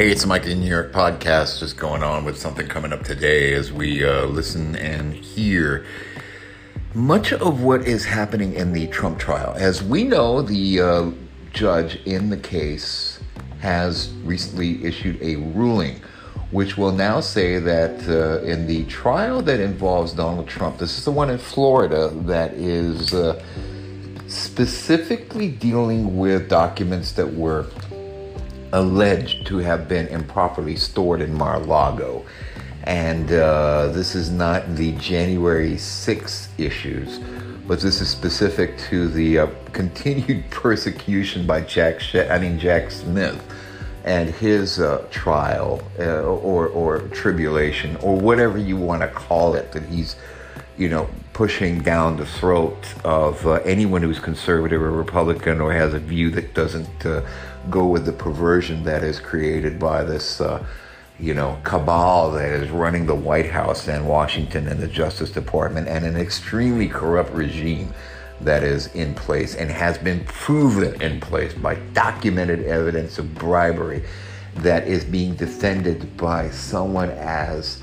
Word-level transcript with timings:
Hey, 0.00 0.10
it's 0.10 0.24
Mike 0.24 0.46
in 0.46 0.60
New 0.60 0.66
York 0.66 0.92
podcast. 0.92 1.58
Just 1.60 1.76
going 1.76 2.02
on 2.02 2.24
with 2.24 2.38
something 2.38 2.66
coming 2.66 2.90
up 2.90 3.02
today 3.02 3.52
as 3.52 3.70
we 3.70 4.02
uh, 4.02 4.24
listen 4.24 4.74
and 4.76 5.12
hear 5.12 5.84
much 6.94 7.34
of 7.34 7.62
what 7.62 7.82
is 7.82 8.06
happening 8.06 8.54
in 8.54 8.72
the 8.72 8.86
Trump 8.86 9.18
trial. 9.18 9.52
As 9.58 9.82
we 9.82 10.04
know, 10.04 10.40
the 10.40 10.80
uh, 10.80 11.10
judge 11.52 11.96
in 12.06 12.30
the 12.30 12.38
case 12.38 13.20
has 13.58 14.10
recently 14.24 14.82
issued 14.82 15.20
a 15.20 15.36
ruling 15.36 16.00
which 16.50 16.78
will 16.78 16.92
now 16.92 17.20
say 17.20 17.58
that 17.58 18.08
uh, 18.08 18.42
in 18.42 18.66
the 18.66 18.86
trial 18.86 19.42
that 19.42 19.60
involves 19.60 20.14
Donald 20.14 20.48
Trump, 20.48 20.78
this 20.78 20.96
is 20.96 21.04
the 21.04 21.10
one 21.10 21.28
in 21.28 21.36
Florida 21.36 22.08
that 22.22 22.54
is 22.54 23.12
uh, 23.12 23.38
specifically 24.28 25.50
dealing 25.50 26.16
with 26.16 26.48
documents 26.48 27.12
that 27.12 27.34
were 27.34 27.66
alleged 28.72 29.46
to 29.46 29.58
have 29.58 29.88
been 29.88 30.06
improperly 30.08 30.76
stored 30.76 31.20
in 31.20 31.32
Mar-a-Lago. 31.34 32.24
And 32.84 33.30
uh, 33.30 33.88
this 33.88 34.14
is 34.14 34.30
not 34.30 34.74
the 34.74 34.92
January 34.92 35.74
6th 35.74 36.48
issues, 36.58 37.18
but 37.66 37.80
this 37.80 38.00
is 38.00 38.08
specific 38.08 38.78
to 38.90 39.08
the 39.08 39.40
uh, 39.40 39.46
continued 39.72 40.48
persecution 40.50 41.46
by 41.46 41.60
Jack, 41.60 42.00
Sh- 42.00 42.16
I 42.16 42.38
mean 42.38 42.58
Jack 42.58 42.90
Smith, 42.90 43.42
and 44.04 44.30
his 44.30 44.80
uh, 44.80 45.06
trial 45.10 45.82
uh, 45.98 46.22
or 46.22 46.68
or 46.68 47.00
tribulation 47.08 47.96
or 47.96 48.16
whatever 48.16 48.56
you 48.56 48.76
want 48.76 49.02
to 49.02 49.08
call 49.08 49.54
it 49.54 49.72
that 49.72 49.84
he's, 49.84 50.16
you 50.78 50.88
know, 50.88 51.08
pushing 51.34 51.82
down 51.82 52.16
the 52.16 52.24
throat 52.24 52.94
of 53.04 53.46
uh, 53.46 53.52
anyone 53.64 54.02
who's 54.02 54.18
conservative 54.18 54.80
or 54.80 54.90
Republican 54.90 55.60
or 55.60 55.72
has 55.72 55.92
a 55.92 55.98
view 55.98 56.30
that 56.30 56.54
doesn't 56.54 57.04
uh, 57.04 57.22
go 57.68 57.86
with 57.86 58.06
the 58.06 58.12
perversion 58.12 58.82
that 58.84 59.02
is 59.02 59.20
created 59.20 59.78
by 59.78 60.02
this, 60.04 60.40
uh, 60.40 60.64
you 61.18 61.34
know, 61.34 61.58
cabal 61.62 62.30
that 62.32 62.50
is 62.50 62.70
running 62.70 63.06
the 63.06 63.14
White 63.14 63.50
House 63.50 63.88
and 63.88 64.08
Washington 64.08 64.68
and 64.68 64.80
the 64.80 64.88
Justice 64.88 65.30
Department 65.30 65.88
and 65.88 66.04
an 66.04 66.16
extremely 66.16 66.88
corrupt 66.88 67.32
regime 67.32 67.92
that 68.40 68.62
is 68.62 68.86
in 68.94 69.14
place 69.14 69.54
and 69.54 69.70
has 69.70 69.98
been 69.98 70.24
proven 70.24 71.00
in 71.02 71.20
place 71.20 71.52
by 71.52 71.74
documented 71.92 72.64
evidence 72.64 73.18
of 73.18 73.34
bribery 73.34 74.02
that 74.56 74.86
is 74.86 75.04
being 75.04 75.34
defended 75.34 76.16
by 76.16 76.48
someone 76.50 77.10
as 77.10 77.82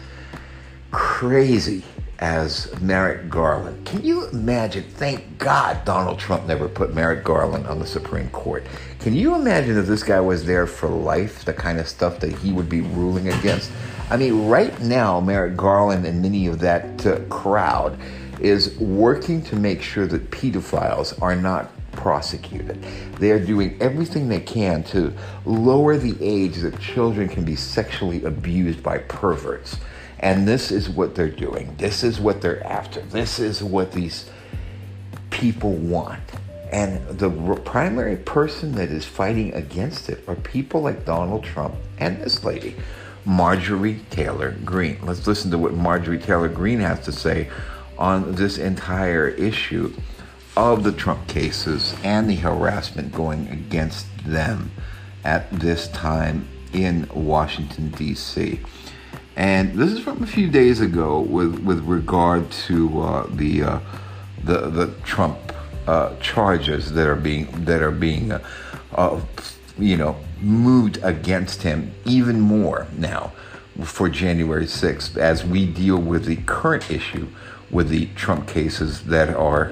crazy 0.92 1.84
as 2.20 2.74
Merrick 2.82 3.30
Garland. 3.30 3.86
Can 3.86 4.04
you 4.04 4.28
imagine? 4.30 4.84
Thank 4.84 5.38
God 5.38 5.86
Donald 5.86 6.18
Trump 6.18 6.48
never 6.48 6.68
put 6.68 6.94
Merrick 6.94 7.24
Garland 7.24 7.68
on 7.68 7.80
the 7.80 7.86
Supreme 7.86 8.30
Court. 8.30 8.66
Can 9.08 9.16
you 9.16 9.36
imagine 9.36 9.78
if 9.78 9.86
this 9.86 10.04
guy 10.04 10.20
was 10.20 10.44
there 10.44 10.68
for 10.68 10.90
life, 10.90 11.46
the 11.46 11.54
kind 11.54 11.80
of 11.80 11.88
stuff 11.88 12.20
that 12.20 12.34
he 12.40 12.52
would 12.52 12.68
be 12.68 12.82
ruling 12.82 13.30
against? 13.30 13.72
I 14.10 14.18
mean, 14.18 14.50
right 14.50 14.78
now, 14.82 15.22
Merrick 15.22 15.56
Garland 15.56 16.06
and 16.06 16.22
many 16.22 16.48
of 16.48 16.60
that 16.60 17.06
uh, 17.06 17.20
crowd 17.30 17.98
is 18.42 18.78
working 18.80 19.42
to 19.44 19.56
make 19.56 19.82
sure 19.82 20.08
that 20.08 20.30
pedophiles 20.30 21.22
are 21.22 21.38
not 21.38 21.72
prosecuted. 21.94 22.84
They 23.18 23.32
are 23.32 23.40
doing 23.40 23.78
everything 23.80 24.28
they 24.28 24.42
can 24.42 24.84
to 24.92 25.14
lower 25.46 25.96
the 25.96 26.18
age 26.20 26.58
that 26.58 26.78
children 26.78 27.30
can 27.30 27.46
be 27.46 27.56
sexually 27.56 28.26
abused 28.26 28.84
by 28.84 28.98
perverts. 28.98 29.78
And 30.20 30.46
this 30.46 30.70
is 30.70 30.90
what 30.90 31.16
they're 31.16 31.30
doing. 31.30 31.74
This 31.78 32.04
is 32.04 32.20
what 32.20 32.42
they're 32.42 32.62
after. 32.68 33.00
This 33.04 33.40
is 33.40 33.64
what 33.64 33.94
these 33.94 34.30
people 35.30 35.76
want. 35.76 36.20
And 36.72 37.08
the 37.08 37.30
primary 37.64 38.18
person 38.18 38.74
that 38.74 38.90
is 38.90 39.06
fighting 39.06 39.54
against 39.54 40.10
it 40.10 40.24
are 40.28 40.36
people 40.36 40.82
like 40.82 41.06
Donald 41.06 41.44
Trump 41.44 41.76
and 41.98 42.22
this 42.22 42.44
lady, 42.44 42.76
Marjorie 43.26 44.02
Taylor 44.10 44.56
Greene. 44.66 45.00
Let's 45.02 45.26
listen 45.26 45.52
to 45.52 45.58
what 45.58 45.74
Marjorie 45.74 46.20
Taylor 46.20 46.50
Greene 46.50 46.80
has 46.80 47.00
to 47.06 47.12
say 47.12 47.50
on 47.98 48.36
this 48.36 48.58
entire 48.58 49.28
issue 49.28 49.94
of 50.56 50.84
the 50.84 50.92
Trump 50.92 51.28
cases 51.28 51.96
and 52.04 52.30
the 52.30 52.36
harassment 52.36 53.14
going 53.14 53.48
against 53.48 54.08
them 54.26 54.72
at 55.24 55.50
this 55.52 55.88
time 55.90 56.48
in 56.74 57.08
Washington, 57.14 57.90
D.C. 57.92 58.60
And 59.36 59.74
this 59.76 59.92
is 59.92 60.00
from 60.00 60.24
a 60.24 60.28
few 60.28 60.50
days 60.50 60.82
ago 60.82 61.20
with, 61.20 61.60
with 61.60 61.84
regard 61.86 62.52
to 62.52 63.02
uh, 63.02 63.28
the, 63.30 63.64
uh, 63.64 63.80
the, 64.44 64.70
the 64.70 64.88
Trump 65.04 65.38
uh, 65.88 66.16
charges 66.18 66.92
that 66.94 67.08
are 67.08 67.16
being, 67.16 67.46
that 67.66 67.82
are 67.82 67.92
being 67.92 68.32
uh, 68.32 68.44
uh, 68.94 69.22
you 69.78 69.98
know, 69.98 70.18
moved 70.42 71.00
against 71.04 71.64
him 71.64 71.94
even 72.06 72.40
more 72.40 72.88
now 72.98 73.32
for 73.84 74.10
January 74.10 74.66
6th 74.66 75.18
as 75.18 75.46
we 75.46 75.66
deal 75.66 75.98
with 75.98 76.26
the 76.26 76.36
current 76.38 76.90
issue 76.90 77.28
with 77.70 77.90
the 77.90 78.08
Trump 78.16 78.48
cases 78.48 79.04
that 79.06 79.30
are 79.30 79.72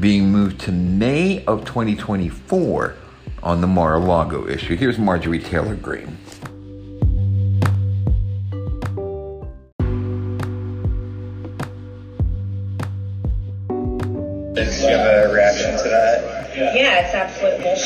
being 0.00 0.30
moved 0.30 0.60
to 0.60 0.72
May 0.72 1.44
of 1.44 1.64
2024 1.64 2.94
on 3.42 3.60
the 3.60 3.66
Mar 3.66 3.94
a 3.94 3.98
Lago 3.98 4.46
issue. 4.48 4.76
Here's 4.76 4.98
Marjorie 4.98 5.38
Taylor 5.38 5.76
Greene. 5.76 6.18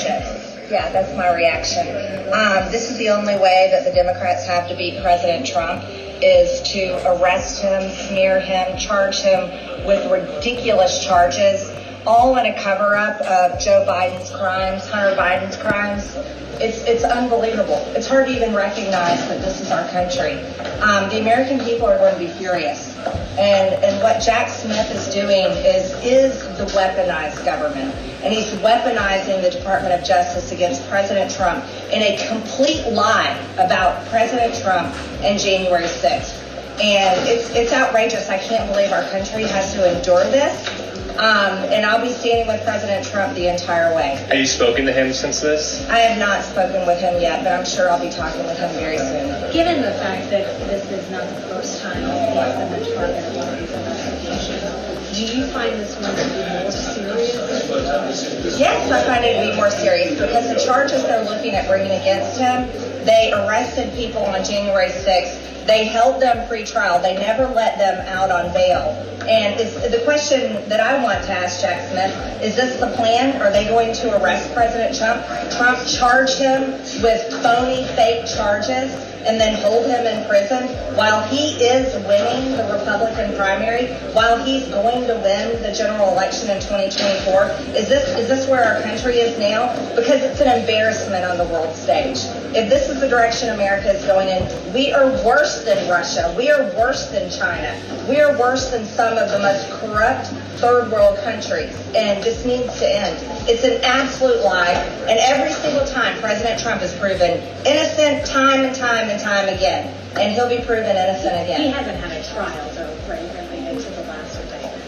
Yeah, 0.04 0.90
that's 0.92 1.16
my 1.16 1.34
reaction. 1.34 1.86
Um, 2.32 2.70
this 2.70 2.90
is 2.90 2.96
the 2.98 3.10
only 3.10 3.34
way 3.34 3.68
that 3.72 3.84
the 3.84 3.92
Democrats 3.92 4.46
have 4.46 4.68
to 4.68 4.76
beat 4.76 5.02
President 5.02 5.46
Trump 5.46 5.82
is 6.22 6.60
to 6.72 6.92
arrest 7.06 7.62
him, 7.62 7.90
smear 7.90 8.40
him, 8.40 8.76
charge 8.76 9.20
him 9.20 9.50
with 9.84 10.10
ridiculous 10.10 11.04
charges, 11.04 11.70
all 12.06 12.36
in 12.36 12.46
a 12.46 12.62
cover 12.62 12.96
up 12.96 13.20
of 13.20 13.60
Joe 13.60 13.84
Biden's 13.86 14.30
crimes, 14.30 14.86
Hunter 14.88 15.16
Biden's 15.16 15.56
crimes. 15.56 16.14
It's, 16.62 16.82
it's 16.84 17.04
unbelievable. 17.04 17.82
It's 17.96 18.06
hard 18.06 18.26
to 18.26 18.36
even 18.36 18.54
recognize 18.54 19.18
that 19.28 19.40
this 19.40 19.60
is 19.60 19.70
our 19.70 19.88
country. 19.88 20.40
Um, 20.80 21.08
the 21.08 21.20
American 21.20 21.58
people 21.60 21.86
are 21.86 21.96
going 21.96 22.12
to 22.12 22.20
be 22.20 22.28
furious. 22.28 22.96
And, 23.38 23.82
and 23.82 24.02
what 24.02 24.22
Jack 24.22 24.50
Smith 24.50 24.90
is 24.90 25.12
doing 25.12 25.46
is, 25.64 25.92
is 26.04 26.42
the 26.58 26.66
weaponized 26.76 27.44
government. 27.46 27.94
And 28.22 28.34
he's 28.34 28.48
weaponizing 28.60 29.40
the 29.40 29.50
Department 29.50 29.94
of 29.94 30.06
Justice 30.06 30.52
against 30.52 30.86
President 30.90 31.30
Trump 31.30 31.64
in 31.90 32.02
a 32.02 32.28
complete 32.28 32.86
lie 32.92 33.38
about 33.54 34.06
President 34.08 34.54
Trump 34.60 34.94
and 35.22 35.38
January 35.38 35.86
6th. 35.86 36.36
And 36.82 37.28
it's, 37.28 37.50
it's 37.50 37.72
outrageous. 37.72 38.28
I 38.28 38.38
can't 38.38 38.70
believe 38.70 38.92
our 38.92 39.08
country 39.10 39.44
has 39.44 39.72
to 39.74 39.96
endure 39.96 40.24
this. 40.24 40.89
Um, 41.20 41.68
and 41.68 41.84
I'll 41.84 42.00
be 42.00 42.12
standing 42.12 42.46
with 42.46 42.64
President 42.64 43.04
Trump 43.04 43.34
the 43.34 43.52
entire 43.52 43.94
way. 43.94 44.16
Have 44.32 44.38
you 44.38 44.46
spoken 44.46 44.86
to 44.86 44.92
him 44.92 45.12
since 45.12 45.40
this? 45.40 45.86
I 45.90 45.98
have 45.98 46.18
not 46.18 46.42
spoken 46.42 46.86
with 46.86 46.98
him 46.98 47.20
yet, 47.20 47.44
but 47.44 47.52
I'm 47.52 47.66
sure 47.66 47.90
I'll 47.90 48.00
be 48.00 48.08
talking 48.08 48.40
with 48.46 48.56
him 48.56 48.72
very 48.80 48.96
soon. 48.96 49.28
Given 49.52 49.82
the 49.82 49.92
fact 50.00 50.30
that 50.30 50.48
this 50.64 50.90
is 50.90 51.10
not 51.10 51.28
the 51.28 51.42
first 51.52 51.82
time 51.82 52.00
he's 52.00 52.56
been 52.56 52.72
the 52.72 52.94
target 52.96 53.20
of 53.20 53.36
one 53.36 53.48
of 53.52 53.60
these 53.60 53.68
investigations, 53.68 55.12
do 55.12 55.36
you 55.36 55.44
find 55.52 55.76
this 55.76 55.92
one 56.00 56.08
to 56.08 56.24
be 56.24 56.40
more 56.56 56.72
serious? 56.72 58.58
Yes, 58.58 58.90
I 58.90 59.04
find 59.04 59.22
it 59.22 59.44
to 59.44 59.50
be 59.50 59.56
more 59.56 59.70
serious 59.70 60.18
because 60.18 60.48
the 60.48 60.64
charges 60.64 61.02
they're 61.02 61.28
looking 61.28 61.54
at 61.54 61.68
bringing 61.68 62.00
against 62.00 62.40
him, 62.40 62.64
they 63.04 63.32
arrested 63.32 63.92
people 63.94 64.22
on 64.22 64.44
January 64.44 64.90
6th. 64.90 65.66
They 65.66 65.84
held 65.84 66.20
them 66.20 66.48
pre-trial. 66.48 67.00
They 67.00 67.14
never 67.14 67.46
let 67.46 67.78
them 67.78 68.06
out 68.08 68.30
on 68.30 68.52
bail. 68.52 69.06
And 69.28 69.60
the 69.92 70.02
question 70.04 70.68
that 70.68 70.80
I 70.80 71.02
want 71.02 71.22
to 71.24 71.30
ask 71.30 71.60
Jack 71.60 71.90
Smith 71.90 72.42
is 72.42 72.56
this 72.56 72.80
the 72.80 72.88
plan? 72.96 73.40
Are 73.42 73.52
they 73.52 73.68
going 73.68 73.92
to 73.94 74.20
arrest 74.20 74.52
President 74.54 74.96
Trump? 74.96 75.24
Trump 75.56 75.78
charge 75.86 76.34
him 76.34 76.72
with 77.02 77.42
phony, 77.42 77.84
fake 77.94 78.26
charges 78.26 79.09
and 79.26 79.40
then 79.40 79.60
hold 79.62 79.86
him 79.86 80.06
in 80.06 80.26
prison 80.28 80.68
while 80.96 81.22
he 81.28 81.56
is 81.62 81.94
winning 82.06 82.56
the 82.56 82.64
Republican 82.72 83.36
primary, 83.36 83.88
while 84.12 84.42
he's 84.44 84.66
going 84.68 85.06
to 85.06 85.14
win 85.14 85.62
the 85.62 85.72
general 85.72 86.12
election 86.12 86.50
in 86.50 86.60
2024? 86.60 87.44
Is 87.76 87.88
this 87.88 88.08
is 88.18 88.28
this 88.28 88.48
where 88.48 88.64
our 88.64 88.82
country 88.82 89.18
is 89.18 89.38
now? 89.38 89.74
Because 89.94 90.22
it's 90.22 90.40
an 90.40 90.60
embarrassment 90.60 91.24
on 91.24 91.38
the 91.38 91.44
world 91.44 91.74
stage. 91.76 92.18
If 92.54 92.68
this 92.68 92.88
is 92.88 93.00
the 93.00 93.08
direction 93.08 93.50
America 93.50 93.92
is 93.92 94.04
going 94.06 94.28
in, 94.28 94.72
we 94.72 94.92
are 94.92 95.10
worse 95.24 95.64
than 95.64 95.88
Russia. 95.88 96.34
We 96.36 96.50
are 96.50 96.64
worse 96.76 97.06
than 97.10 97.30
China. 97.30 97.78
We 98.08 98.20
are 98.20 98.36
worse 98.38 98.70
than 98.70 98.86
some 98.86 99.18
of 99.18 99.30
the 99.30 99.38
most 99.38 99.70
corrupt 99.80 100.26
third 100.58 100.90
world 100.90 101.18
countries. 101.18 101.74
And 101.94 102.22
this 102.22 102.44
needs 102.44 102.78
to 102.78 102.88
end. 102.88 103.18
It's 103.48 103.64
an 103.64 103.82
absolute 103.82 104.42
lie. 104.42 104.72
And 105.08 105.18
every 105.18 105.52
single 105.52 105.86
time 105.86 106.18
President 106.20 106.60
Trump 106.60 106.80
has 106.80 106.96
proven 106.98 107.40
innocent 107.66 108.26
time 108.26 108.64
and 108.64 108.74
time 108.74 109.09
and 109.10 109.20
time 109.20 109.48
again. 109.48 109.92
And 110.16 110.32
he'll 110.32 110.48
be 110.48 110.64
proven 110.64 110.96
innocent 110.96 111.34
again. 111.42 111.60
He 111.60 111.68
hasn't 111.68 111.98
had 111.98 112.12
a 112.12 112.22
trial, 112.32 112.74
though, 112.74 113.10
right, 113.10 113.20
related 113.20 113.82
to 113.82 113.90
the 113.90 114.02
last 114.02 114.40
indictment. 114.40 114.82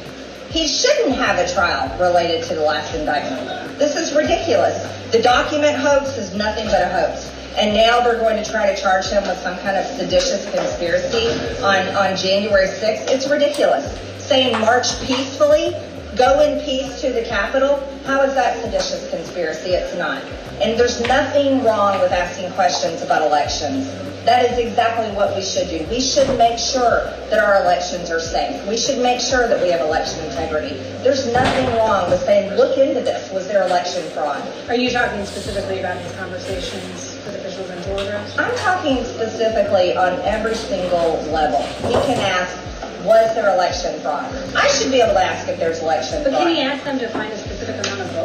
He 0.50 0.68
shouldn't 0.68 1.16
have 1.16 1.38
a 1.38 1.52
trial 1.52 1.88
related 1.98 2.44
to 2.48 2.54
the 2.54 2.62
last 2.62 2.94
indictment. 2.94 3.78
This 3.78 3.96
is 3.96 4.14
ridiculous. 4.14 4.76
The 5.10 5.22
document 5.22 5.76
hoax 5.76 6.18
is 6.18 6.34
nothing 6.34 6.66
but 6.66 6.82
a 6.82 6.88
hoax. 6.88 7.30
And 7.56 7.74
now 7.74 8.00
they're 8.00 8.18
going 8.18 8.42
to 8.42 8.50
try 8.50 8.72
to 8.72 8.80
charge 8.80 9.06
him 9.06 9.22
with 9.24 9.38
some 9.38 9.58
kind 9.58 9.76
of 9.76 9.84
seditious 9.84 10.44
conspiracy 10.50 11.28
on, 11.62 11.88
on 11.96 12.16
January 12.16 12.66
6th. 12.66 13.08
It's 13.08 13.28
ridiculous. 13.28 13.84
Saying 14.18 14.58
march 14.60 14.88
peacefully, 15.04 15.74
go 16.16 16.40
in 16.40 16.62
peace 16.64 17.00
to 17.00 17.12
the 17.12 17.22
Capitol, 17.22 17.76
how 18.04 18.22
is 18.22 18.34
that 18.34 18.62
seditious 18.62 19.08
conspiracy? 19.10 19.70
It's 19.70 19.96
not. 19.96 20.22
And 20.60 20.78
there's 20.78 21.00
nothing 21.02 21.64
wrong 21.64 22.00
with 22.00 22.12
asking 22.12 22.52
questions 22.52 23.02
about 23.02 23.22
elections. 23.22 23.88
That 24.24 24.46
is 24.52 24.58
exactly 24.58 25.10
what 25.16 25.34
we 25.34 25.42
should 25.42 25.68
do. 25.68 25.84
We 25.90 26.00
should 26.00 26.38
make 26.38 26.56
sure 26.58 27.06
that 27.28 27.40
our 27.42 27.60
elections 27.64 28.08
are 28.10 28.20
safe. 28.20 28.64
We 28.68 28.76
should 28.76 28.98
make 29.02 29.20
sure 29.20 29.48
that 29.48 29.60
we 29.60 29.70
have 29.70 29.80
election 29.80 30.24
integrity. 30.26 30.74
There's 31.02 31.26
nothing 31.32 31.66
wrong 31.76 32.08
with 32.08 32.20
saying, 32.20 32.54
look 32.56 32.78
into 32.78 33.00
this. 33.00 33.32
Was 33.32 33.48
there 33.48 33.66
election 33.66 34.08
fraud? 34.10 34.40
Are 34.68 34.76
you 34.76 34.90
talking 34.90 35.26
specifically 35.26 35.80
about 35.80 36.00
these 36.02 36.12
conversations 36.12 37.18
with 37.26 37.34
officials 37.34 37.68
in 37.70 37.82
Georgia? 37.82 38.24
I'm 38.38 38.56
talking 38.58 39.02
specifically 39.04 39.96
on 39.96 40.20
every 40.22 40.54
single 40.54 41.18
level. 41.34 41.62
He 41.88 41.94
can 42.06 42.18
ask, 42.20 42.56
was 43.04 43.34
there 43.34 43.52
election 43.52 43.98
fraud? 44.02 44.32
I 44.54 44.68
should 44.68 44.92
be 44.92 45.00
able 45.00 45.14
to 45.14 45.24
ask 45.24 45.48
if 45.48 45.58
there's 45.58 45.80
election 45.80 46.22
But 46.22 46.30
fraud. 46.30 46.42
can 46.46 46.54
he 46.54 46.60
ask 46.62 46.84
them 46.84 47.00
to 47.00 47.08
find 47.08 47.32
a 47.32 47.36
specific 47.38 47.74
amount 47.84 48.00
of 48.02 48.06
votes? 48.12 48.21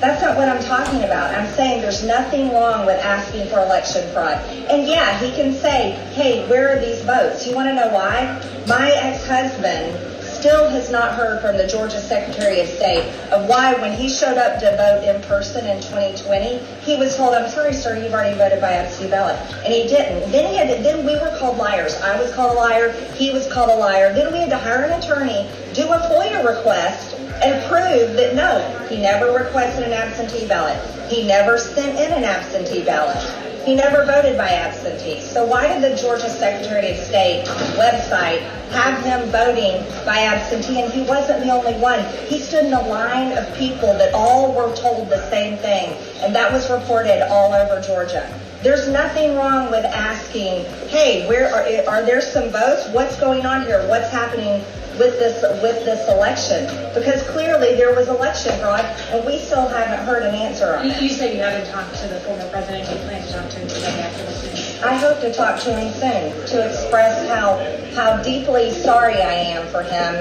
That's 0.00 0.20
not 0.20 0.36
what 0.36 0.48
I'm 0.48 0.62
talking 0.62 1.04
about. 1.04 1.34
I'm 1.34 1.52
saying 1.54 1.80
there's 1.80 2.04
nothing 2.04 2.52
wrong 2.52 2.84
with 2.84 3.00
asking 3.00 3.48
for 3.48 3.60
election 3.60 4.06
fraud. 4.12 4.38
And 4.68 4.86
yeah, 4.86 5.18
he 5.18 5.30
can 5.32 5.54
say, 5.54 5.92
hey, 6.12 6.46
where 6.48 6.76
are 6.76 6.80
these 6.80 7.02
votes? 7.02 7.46
You 7.46 7.54
want 7.54 7.68
to 7.68 7.74
know 7.74 7.88
why? 7.88 8.42
My 8.66 8.90
ex-husband 8.90 10.15
still 10.46 10.70
has 10.70 10.92
not 10.92 11.14
heard 11.14 11.42
from 11.42 11.56
the 11.56 11.66
Georgia 11.66 12.00
Secretary 12.00 12.60
of 12.60 12.68
State 12.68 13.02
of 13.32 13.48
why 13.48 13.74
when 13.80 13.92
he 13.92 14.08
showed 14.08 14.38
up 14.38 14.60
to 14.60 14.76
vote 14.76 15.02
in 15.02 15.20
person 15.22 15.66
in 15.66 15.82
2020, 15.82 16.58
he 16.86 16.96
was 16.96 17.16
told, 17.16 17.34
I'm 17.34 17.50
sorry, 17.50 17.72
sir, 17.72 18.00
you've 18.00 18.12
already 18.12 18.38
voted 18.38 18.60
by 18.60 18.74
absentee 18.74 19.10
ballot. 19.10 19.36
And 19.64 19.74
he 19.74 19.88
didn't. 19.88 20.30
Then 20.30 20.48
he 20.48 20.56
had 20.56 20.68
to, 20.68 20.80
then 20.84 21.04
we 21.04 21.14
were 21.14 21.36
called 21.40 21.58
liars. 21.58 22.00
I 22.00 22.22
was 22.22 22.32
called 22.32 22.52
a 22.52 22.60
liar. 22.60 22.92
He 23.16 23.32
was 23.32 23.52
called 23.52 23.70
a 23.70 23.74
liar. 23.74 24.12
Then 24.12 24.32
we 24.32 24.38
had 24.38 24.50
to 24.50 24.56
hire 24.56 24.84
an 24.84 25.02
attorney, 25.02 25.50
do 25.74 25.82
a 25.90 25.98
FOIA 26.06 26.46
request, 26.46 27.16
and 27.42 27.60
prove 27.68 28.14
that 28.14 28.36
no, 28.36 28.86
he 28.86 29.02
never 29.02 29.32
requested 29.36 29.82
an 29.82 29.92
absentee 29.92 30.46
ballot. 30.46 30.78
He 31.10 31.26
never 31.26 31.58
sent 31.58 31.98
in 31.98 32.12
an 32.12 32.22
absentee 32.22 32.84
ballot. 32.84 33.45
He 33.66 33.74
never 33.74 34.04
voted 34.06 34.38
by 34.38 34.50
absentee. 34.50 35.20
So 35.20 35.44
why 35.44 35.66
did 35.66 35.82
the 35.82 36.00
Georgia 36.00 36.30
Secretary 36.30 36.92
of 36.92 36.98
State 36.98 37.46
website 37.74 38.38
have 38.70 39.02
him 39.02 39.28
voting 39.32 39.82
by 40.06 40.18
absentee? 40.18 40.80
And 40.80 40.92
he 40.92 41.02
wasn't 41.02 41.42
the 41.42 41.50
only 41.50 41.74
one. 41.80 41.98
He 42.28 42.38
stood 42.38 42.66
in 42.66 42.72
a 42.72 42.88
line 42.88 43.36
of 43.36 43.52
people 43.56 43.92
that 43.94 44.14
all 44.14 44.54
were 44.54 44.72
told 44.76 45.08
the 45.08 45.28
same 45.30 45.58
thing. 45.58 45.96
And 46.22 46.32
that 46.32 46.52
was 46.52 46.70
reported 46.70 47.28
all 47.28 47.52
over 47.54 47.80
Georgia. 47.80 48.32
There's 48.62 48.88
nothing 48.88 49.34
wrong 49.34 49.72
with 49.72 49.84
asking, 49.84 50.64
hey, 50.86 51.26
where 51.28 51.52
are, 51.52 51.90
are 51.92 52.06
there 52.06 52.20
some 52.20 52.50
votes? 52.50 52.88
What's 52.90 53.18
going 53.18 53.46
on 53.46 53.66
here? 53.66 53.84
What's 53.88 54.10
happening 54.10 54.64
with 54.98 55.18
this 55.18 55.42
with 55.62 55.84
this 55.84 56.08
election? 56.08 56.66
Because 56.94 57.22
clearly 57.30 57.74
there 57.76 57.94
was 57.94 58.08
election 58.08 58.58
fraud, 58.60 58.84
and 59.12 59.24
we 59.24 59.38
still 59.38 59.68
haven't 59.68 60.04
heard 60.06 60.22
an 60.22 60.34
answer 60.34 60.76
on 60.76 60.86
You, 60.86 60.92
it. 60.92 61.34
you 61.34 61.40
haven't 61.42 61.70
talked 61.70 61.94
to 62.02 62.08
the 62.08 62.20
former 62.20 62.48
president. 62.50 62.88
You 62.88 62.96
plan 63.06 63.22
to 63.26 63.32
talk 63.32 63.50
to 63.50 63.58
him 63.58 63.68
today 63.68 64.00
after 64.00 64.22
this? 64.24 64.82
I 64.82 64.94
hope 64.96 65.20
to 65.20 65.32
talk 65.32 65.60
to 65.60 65.74
him 65.74 65.92
soon 65.92 66.46
to 66.48 66.66
express 66.68 67.28
how 67.28 67.56
how 67.94 68.22
deeply 68.22 68.70
sorry 68.72 69.20
I 69.22 69.32
am 69.56 69.66
for 69.68 69.82
him 69.82 70.14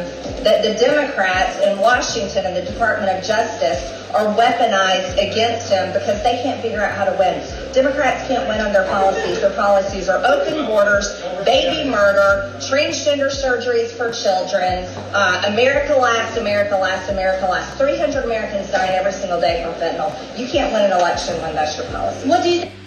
that 0.44 0.64
the 0.64 0.76
Democrats 0.80 1.60
in 1.66 1.78
Washington 1.80 2.46
and 2.46 2.56
the 2.56 2.72
Department 2.72 3.12
of 3.18 3.24
Justice 3.24 4.05
are 4.16 4.34
weaponized 4.34 5.20
against 5.20 5.70
him 5.70 5.92
because 5.92 6.24
they 6.24 6.40
can't 6.42 6.62
figure 6.62 6.82
out 6.82 6.96
how 6.96 7.04
to 7.04 7.12
win. 7.20 7.44
Democrats 7.74 8.26
can't 8.28 8.48
win 8.48 8.62
on 8.62 8.72
their 8.72 8.88
policies. 8.88 9.42
Their 9.42 9.56
policies 9.56 10.08
are 10.08 10.24
open 10.26 10.66
borders, 10.66 11.22
baby 11.44 11.90
murder, 11.90 12.56
transgender 12.64 13.28
surgeries 13.28 13.92
for 13.92 14.12
children, 14.12 14.88
uh, 15.14 15.44
America 15.48 15.94
last, 15.96 16.38
America 16.38 16.76
last, 16.78 17.10
America 17.10 17.46
last. 17.46 17.78
300 17.78 18.24
Americans 18.24 18.72
die 18.72 18.88
every 18.96 19.12
single 19.12 19.42
day 19.42 19.64
from 19.64 19.74
fentanyl. 19.74 20.16
You 20.40 20.48
can't 20.48 20.72
win 20.72 20.84
an 20.84 20.98
election 20.98 21.40
when 21.42 21.54
that's 21.54 21.78
your 21.78 21.86
policy. 21.88 22.30
What 22.30 22.44
do 22.44 22.50
you 22.50 22.62
think? 22.62 22.85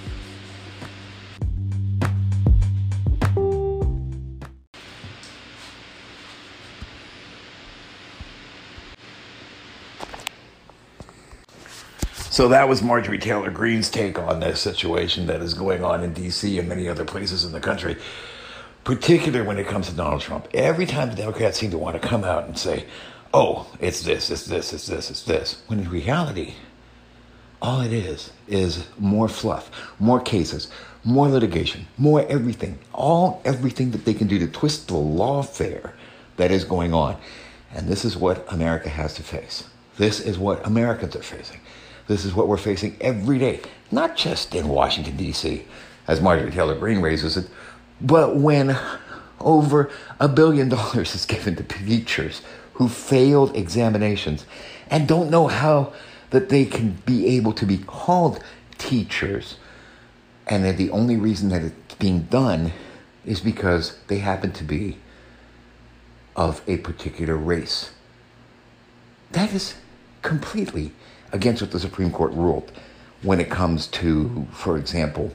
So 12.38 12.46
that 12.46 12.69
was 12.69 12.85
Marjorie 12.85 13.19
Taylor 13.19 13.50
Greene's 13.50 13.90
take 13.90 14.17
on 14.17 14.38
this 14.38 14.61
situation 14.61 15.26
that 15.26 15.40
is 15.40 15.55
going 15.55 15.82
on 15.82 16.05
in 16.05 16.12
D.C. 16.12 16.56
and 16.61 16.69
many 16.69 16.88
other 16.88 17.05
places 17.05 17.44
in 17.44 17.50
the 17.50 17.58
country, 17.58 17.96
particularly 18.85 19.44
when 19.44 19.58
it 19.58 19.67
comes 19.67 19.88
to 19.88 19.96
Donald 19.96 20.20
Trump. 20.20 20.46
Every 20.55 20.87
time 20.87 21.11
the 21.11 21.17
Democrats 21.17 21.58
seem 21.58 21.73
to 21.73 21.79
want 21.79 22.00
to 22.00 22.08
come 22.08 22.23
out 22.23 22.44
and 22.44 22.56
say, 22.56 22.85
oh, 23.35 23.67
it's 23.81 24.02
this, 24.02 24.31
it's 24.31 24.44
this, 24.44 24.73
it's 24.73 24.87
this, 24.87 25.11
it's 25.11 25.25
this, 25.25 25.62
when 25.67 25.81
in 25.81 25.90
reality, 25.90 26.55
all 27.61 27.81
it 27.81 27.93
is 27.93 28.31
is 28.46 28.87
more 29.00 29.29
fluff, 29.29 29.69
more 29.99 30.20
cases, 30.20 30.70
more 31.02 31.26
litigation, 31.26 31.88
more 31.96 32.25
everything, 32.29 32.79
all 32.94 33.43
everything 33.44 33.90
that 33.90 34.05
they 34.05 34.14
can 34.14 34.29
do 34.29 34.38
to 34.38 34.46
twist 34.46 34.87
the 34.87 34.94
lawfare 34.94 35.90
that 36.37 36.52
is 36.52 36.62
going 36.62 36.94
on. 36.94 37.17
And 37.75 37.88
this 37.88 38.05
is 38.05 38.17
what 38.17 38.46
America 38.52 38.90
has 38.90 39.14
to 39.14 39.25
face. 39.25 39.64
This 39.96 40.20
is 40.20 40.38
what 40.38 40.64
Americans 40.64 41.17
are 41.17 41.23
facing. 41.25 41.58
This 42.08 42.25
is 42.25 42.34
what 42.34 42.49
we're 42.49 42.56
facing 42.56 42.96
every 43.00 43.38
day, 43.38 43.60
not 43.93 44.16
just 44.16 44.55
in 44.55 44.69
Washington, 44.69 45.16
D.C., 45.16 45.64
as 46.08 46.22
Marjorie 46.22 46.50
Taylor 46.50 46.75
Greene 46.75 47.02
raises 47.02 47.37
it, 47.37 47.49
but 48.00 48.37
when 48.37 48.76
over 49.40 49.90
a 50.19 50.26
billion 50.26 50.70
dollars 50.70 51.14
is 51.14 51.26
given 51.26 51.55
to 51.56 51.62
teachers 51.62 52.40
who 52.75 52.88
failed 52.88 53.55
examinations 53.55 54.46
and 54.90 55.06
don't 55.06 55.31
know 55.31 55.49
how 55.49 55.93
that 56.31 56.49
they 56.49 56.64
can 56.64 56.93
be 57.05 57.26
able 57.26 57.52
to 57.52 57.66
be 57.66 57.78
called 57.78 58.43
teachers, 58.78 59.56
and 60.46 60.64
that 60.64 60.78
the 60.78 60.90
only 60.90 61.16
reason 61.16 61.50
that 61.50 61.62
it's 61.62 61.94
being 61.96 62.22
done 62.22 62.72
is 63.26 63.40
because 63.40 63.99
they 64.06 64.19
happen 64.19 64.50
to 64.52 64.64
be 64.64 64.96
of 66.37 66.62
a 66.66 66.78
particular 66.78 67.37
race. 67.37 67.90
That 69.32 69.52
is 69.52 69.75
completely 70.22 70.92
against 71.32 71.62
what 71.62 71.70
the 71.70 71.80
Supreme 71.80 72.10
Court 72.10 72.32
ruled 72.32 72.72
when 73.22 73.40
it 73.40 73.50
comes 73.50 73.87
to, 73.88 74.46
for 74.52 74.78
example, 74.78 75.34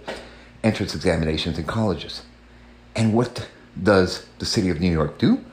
entrance 0.63 0.95
examinations 0.95 1.57
in 1.57 1.65
colleges. 1.65 2.23
And 2.95 3.13
what 3.13 3.47
does 3.81 4.25
the 4.39 4.45
city 4.45 4.69
of 4.69 4.79
New 4.79 4.91
York 4.91 5.17
do? 5.17 5.43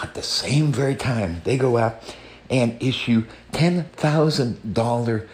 At 0.00 0.14
the 0.14 0.22
same 0.22 0.72
very 0.72 0.96
time, 0.96 1.42
they 1.44 1.56
go 1.56 1.76
out 1.76 2.00
and 2.50 2.80
issue 2.82 3.24
$10,000 3.52 5.28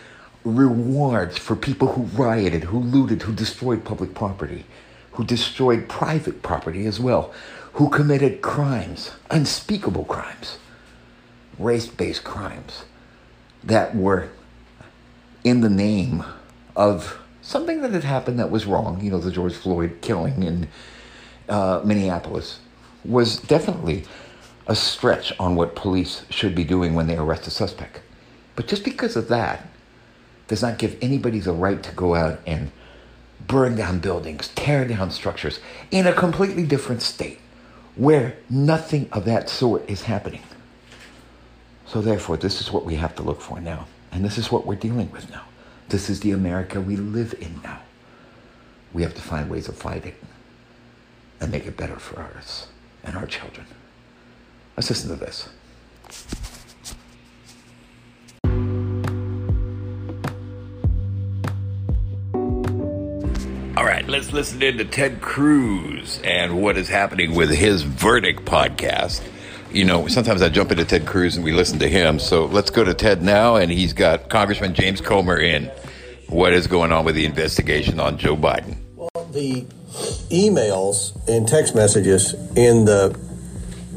rewards 0.44 1.38
for 1.38 1.56
people 1.56 1.88
who 1.88 2.02
rioted, 2.22 2.64
who 2.64 2.78
looted, 2.78 3.22
who 3.22 3.32
destroyed 3.32 3.84
public 3.84 4.14
property, 4.14 4.64
who 5.12 5.24
destroyed 5.24 5.88
private 5.88 6.42
property 6.42 6.86
as 6.86 6.98
well, 6.98 7.32
who 7.74 7.88
committed 7.88 8.42
crimes, 8.42 9.12
unspeakable 9.30 10.04
crimes, 10.04 10.58
race 11.58 11.86
based 11.86 12.24
crimes 12.24 12.84
that 13.64 13.94
were 13.94 14.28
in 15.44 15.60
the 15.60 15.70
name 15.70 16.24
of 16.76 17.18
something 17.42 17.82
that 17.82 17.92
had 17.92 18.04
happened 18.04 18.38
that 18.38 18.50
was 18.50 18.66
wrong. 18.66 19.00
You 19.02 19.10
know, 19.10 19.18
the 19.18 19.30
George 19.30 19.54
Floyd 19.54 19.98
killing 20.00 20.42
in 20.42 20.68
uh, 21.48 21.82
Minneapolis 21.84 22.60
was 23.04 23.38
definitely 23.38 24.04
a 24.66 24.74
stretch 24.74 25.32
on 25.38 25.56
what 25.56 25.74
police 25.74 26.24
should 26.30 26.54
be 26.54 26.64
doing 26.64 26.94
when 26.94 27.06
they 27.06 27.16
arrest 27.16 27.46
a 27.46 27.50
suspect. 27.50 28.00
But 28.56 28.68
just 28.68 28.84
because 28.84 29.16
of 29.16 29.28
that 29.28 29.66
does 30.48 30.62
not 30.62 30.78
give 30.78 30.96
anybody 31.00 31.40
the 31.40 31.52
right 31.52 31.82
to 31.82 31.92
go 31.92 32.14
out 32.14 32.40
and 32.46 32.70
burn 33.46 33.74
down 33.74 33.98
buildings, 33.98 34.48
tear 34.48 34.84
down 34.86 35.10
structures 35.10 35.60
in 35.90 36.06
a 36.06 36.12
completely 36.12 36.64
different 36.64 37.02
state 37.02 37.40
where 37.96 38.36
nothing 38.48 39.08
of 39.12 39.24
that 39.24 39.48
sort 39.48 39.88
is 39.88 40.02
happening. 40.02 40.42
So, 41.90 42.00
therefore, 42.00 42.36
this 42.36 42.60
is 42.60 42.70
what 42.70 42.84
we 42.84 42.94
have 42.94 43.16
to 43.16 43.24
look 43.24 43.40
for 43.40 43.60
now. 43.60 43.88
And 44.12 44.24
this 44.24 44.38
is 44.38 44.52
what 44.52 44.64
we're 44.64 44.76
dealing 44.76 45.10
with 45.10 45.28
now. 45.28 45.42
This 45.88 46.08
is 46.08 46.20
the 46.20 46.30
America 46.30 46.80
we 46.80 46.94
live 46.94 47.34
in 47.40 47.60
now. 47.64 47.80
We 48.92 49.02
have 49.02 49.12
to 49.16 49.20
find 49.20 49.50
ways 49.50 49.66
of 49.68 49.76
fighting 49.76 50.14
and 51.40 51.50
make 51.50 51.66
it 51.66 51.76
better 51.76 51.96
for 51.96 52.20
us 52.20 52.68
and 53.02 53.16
our 53.16 53.26
children. 53.26 53.66
Let's 54.76 54.88
listen 54.88 55.10
to 55.10 55.16
this. 55.16 55.48
All 63.76 63.84
right, 63.84 64.06
let's 64.06 64.32
listen 64.32 64.62
in 64.62 64.78
to 64.78 64.84
Ted 64.84 65.20
Cruz 65.20 66.20
and 66.22 66.62
what 66.62 66.76
is 66.76 66.88
happening 66.88 67.34
with 67.34 67.50
his 67.50 67.82
Verdict 67.82 68.44
podcast. 68.44 69.22
You 69.72 69.84
know, 69.84 70.08
sometimes 70.08 70.42
I 70.42 70.48
jump 70.48 70.72
into 70.72 70.84
Ted 70.84 71.06
Cruz 71.06 71.36
and 71.36 71.44
we 71.44 71.52
listen 71.52 71.78
to 71.78 71.88
him. 71.88 72.18
So 72.18 72.46
let's 72.46 72.70
go 72.70 72.82
to 72.82 72.92
Ted 72.92 73.22
now, 73.22 73.54
and 73.54 73.70
he's 73.70 73.92
got 73.92 74.28
Congressman 74.28 74.74
James 74.74 75.00
Comer 75.00 75.38
in. 75.38 75.70
What 76.28 76.52
is 76.52 76.66
going 76.66 76.90
on 76.90 77.04
with 77.04 77.14
the 77.14 77.24
investigation 77.24 78.00
on 78.00 78.18
Joe 78.18 78.36
Biden? 78.36 78.76
Well, 78.96 79.10
the 79.32 79.62
emails 80.30 81.16
and 81.28 81.46
text 81.46 81.76
messages 81.76 82.34
in 82.56 82.84
the 82.84 83.16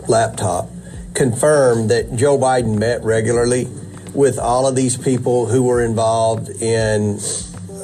laptop 0.07 0.69
confirm 1.15 1.87
that 1.87 2.15
Joe 2.15 2.37
Biden 2.37 2.77
met 2.77 3.03
regularly 3.03 3.67
with 4.13 4.37
all 4.37 4.67
of 4.67 4.75
these 4.75 4.95
people 4.95 5.47
who 5.47 5.63
were 5.63 5.83
involved 5.83 6.49
in 6.49 7.19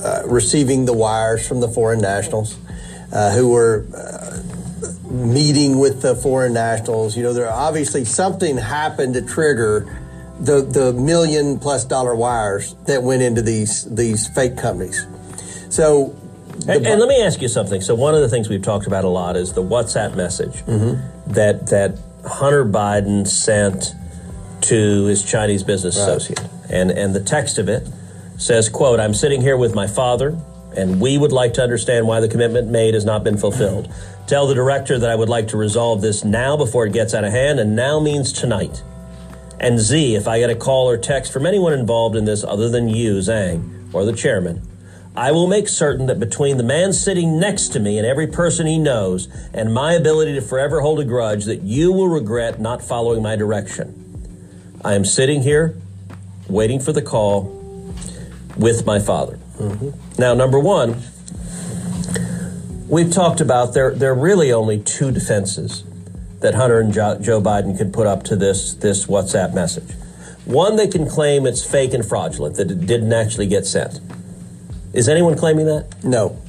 uh, 0.04 0.24
receiving 0.28 0.86
the 0.86 0.94
wires 0.94 1.48
from 1.48 1.60
the 1.60 1.68
foreign 1.68 2.02
nationals, 2.02 2.56
uh, 3.12 3.34
who 3.34 3.50
were 3.50 3.86
uh, 3.96 4.29
meeting 5.10 5.80
with 5.80 6.02
the 6.02 6.16
foreign 6.16 6.54
nationals. 6.54 7.18
You 7.18 7.24
know, 7.24 7.34
there 7.34 7.52
obviously 7.52 8.06
something 8.06 8.58
happened 8.58 9.16
to 9.16 9.22
trigger 9.22 9.96
the 10.40 10.62
the 10.62 10.94
million 10.94 11.60
plus 11.60 11.86
dollar 11.86 12.16
wires 12.16 12.76
that 12.86 13.04
went 13.04 13.22
into 13.22 13.42
these 13.42 13.84
these 13.94 14.28
fake 14.30 14.58
companies. 14.58 15.06
So. 15.70 16.16
And, 16.68 16.86
and, 16.86 17.00
let 17.00 17.08
me 17.08 17.24
ask 17.24 17.42
you 17.42 17.48
something. 17.48 17.80
So 17.80 17.96
one 17.96 18.16
of 18.16 18.22
the 18.22 18.28
things 18.28 18.50
we've 18.50 18.62
talked 18.62 18.86
about 18.86 19.06
a 19.06 19.08
lot 19.08 19.38
is 19.38 19.54
the 19.54 19.64
WhatsApp 19.64 20.18
message 20.18 20.56
mm-hmm. 20.66 21.32
that 21.32 21.68
that 21.68 21.98
Hunter 22.26 22.66
Biden 22.66 23.26
sent 23.26 23.94
to 24.64 25.06
his 25.06 25.24
Chinese 25.24 25.64
business 25.64 25.98
right. 25.98 26.10
associate, 26.10 26.44
and 26.70 26.92
and 26.92 27.16
the 27.16 27.22
text 27.22 27.60
of 27.60 27.70
it 27.70 27.88
says, 28.38 28.68
"quote 28.68 29.00
I'm 29.00 29.14
sitting 29.14 29.40
here 29.40 29.56
with 29.56 29.74
my 29.74 29.88
father, 29.88 30.38
and 30.76 31.00
we 31.00 31.18
would 31.18 31.32
like 31.32 31.54
to 31.54 31.64
understand 31.64 32.08
why 32.08 32.20
the 32.20 32.28
commitment 32.28 32.70
made 32.70 32.94
has 32.94 33.06
not 33.06 33.24
been 33.24 33.38
fulfilled. 33.38 33.92
Tell 34.30 34.46
the 34.46 34.54
director 34.54 35.00
that 35.00 35.10
I 35.10 35.16
would 35.16 35.28
like 35.28 35.48
to 35.48 35.58
resolve 35.58 36.04
this 36.04 36.24
now 36.24 36.56
before 36.56 36.86
it 36.86 36.94
gets 36.94 37.16
out 37.16 37.24
of 37.24 37.32
hand, 37.32 37.60
and 37.60 37.76
now 37.76 38.00
means 38.00 38.32
tonight." 38.32 38.84
And 39.60 39.80
Z, 39.80 40.14
if 40.14 40.28
I 40.28 40.38
get 40.38 40.52
a 40.52 40.56
call 40.56 40.88
or 40.88 40.98
text 40.98 41.32
from 41.34 41.48
anyone 41.48 41.74
involved 41.74 42.16
in 42.16 42.26
this 42.26 42.44
other 42.44 42.70
than 42.70 42.90
you, 42.90 43.16
Zhang, 43.16 43.64
or 43.92 44.06
the 44.06 44.14
chairman, 44.14 44.62
I 45.16 45.32
will 45.32 45.48
make 45.48 45.68
certain 45.68 46.06
that 46.06 46.20
between 46.20 46.58
the 46.58 46.64
man 46.64 46.94
sitting 46.94 47.40
next 47.40 47.70
to 47.70 47.80
me 47.80 47.98
and 47.98 48.06
every 48.06 48.28
person 48.28 48.68
he 48.68 48.78
knows, 48.78 49.28
and 49.52 49.74
my 49.74 49.94
ability 49.94 50.36
to 50.36 50.42
forever 50.42 50.82
hold 50.82 51.00
a 51.00 51.06
grudge, 51.06 51.46
that 51.46 51.64
you 51.64 51.92
will 51.92 52.08
regret 52.08 52.62
not 52.62 52.84
following 52.84 53.24
my 53.24 53.36
direction. 53.36 53.96
I 54.86 54.94
am 54.94 55.06
sitting 55.06 55.42
here 55.42 55.76
waiting 56.48 56.80
for 56.80 56.92
the 56.92 57.02
call 57.02 57.52
with 58.56 58.86
my 58.86 59.00
father. 59.00 59.40
Mm-hmm. 59.58 59.90
Now, 60.20 60.36
number 60.36 60.60
one, 60.60 61.02
we've 62.90 63.12
talked 63.12 63.40
about 63.40 63.74
there, 63.74 63.94
there 63.94 64.12
are 64.12 64.16
really 64.16 64.52
only 64.52 64.80
two 64.80 65.12
defenses 65.12 65.84
that 66.42 66.56
Hunter 66.56 66.80
and 66.80 66.92
jo- 66.92 67.20
Joe 67.20 67.42
Biden 67.42 67.78
could 67.78 67.94
put 67.94 68.08
up 68.08 68.24
to 68.24 68.36
this, 68.36 68.74
this 68.74 69.06
WhatsApp 69.06 69.54
message. 69.54 69.92
One, 70.46 70.76
they 70.76 70.88
can 70.88 71.08
claim 71.08 71.46
it's 71.46 71.64
fake 71.64 71.94
and 71.94 72.06
fraudulent, 72.06 72.56
that 72.56 72.72
it 72.72 72.86
didn't 72.86 73.14
actually 73.14 73.48
get 73.48 73.66
sent. 73.66 74.00
Is 74.94 75.08
anyone 75.08 75.38
claiming 75.38 75.68
that? 75.68 76.04
No. 76.04 76.42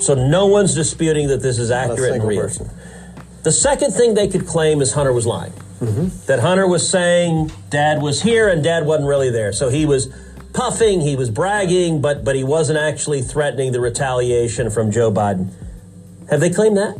So 0.00 0.14
no 0.14 0.46
one's 0.46 0.74
disputing 0.74 1.28
that 1.28 1.40
this 1.40 1.58
is 1.58 1.70
accurate 1.70 2.14
and 2.14 2.24
real. 2.24 2.42
Person. 2.42 2.68
The 3.44 3.52
second 3.52 3.92
thing 3.92 4.14
they 4.14 4.28
could 4.28 4.46
claim 4.46 4.82
is 4.82 4.92
Hunter 4.92 5.12
was 5.12 5.26
lying. 5.26 5.52
Mm-hmm. 5.80 6.26
That 6.26 6.40
Hunter 6.40 6.66
was 6.66 6.88
saying 6.88 7.52
dad 7.70 8.02
was 8.02 8.22
here 8.22 8.48
and 8.48 8.62
dad 8.62 8.84
wasn't 8.84 9.08
really 9.08 9.30
there. 9.30 9.52
So 9.52 9.68
he 9.68 9.86
was 9.86 10.08
puffing, 10.52 11.00
he 11.00 11.16
was 11.16 11.30
bragging, 11.30 12.00
but 12.00 12.24
but 12.24 12.34
he 12.34 12.44
wasn't 12.44 12.78
actually 12.78 13.22
threatening 13.22 13.72
the 13.72 13.80
retaliation 13.80 14.70
from 14.70 14.90
Joe 14.90 15.12
Biden. 15.12 15.50
Have 16.30 16.40
they 16.40 16.50
claimed 16.50 16.76
that? 16.76 16.98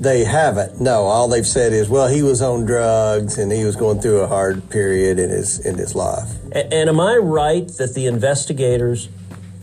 They 0.00 0.24
haven't. 0.24 0.80
No, 0.80 1.02
all 1.02 1.28
they've 1.28 1.46
said 1.46 1.74
is, 1.74 1.90
well, 1.90 2.08
he 2.08 2.22
was 2.22 2.40
on 2.40 2.64
drugs 2.64 3.36
and 3.36 3.52
he 3.52 3.64
was 3.64 3.76
going 3.76 4.00
through 4.00 4.20
a 4.20 4.26
hard 4.26 4.70
period 4.70 5.18
in 5.18 5.28
his 5.28 5.64
in 5.64 5.76
his 5.76 5.94
life. 5.94 6.28
And, 6.52 6.72
and 6.72 6.88
am 6.88 6.98
I 6.98 7.16
right 7.16 7.68
that 7.76 7.94
the 7.94 8.06
investigators 8.06 9.10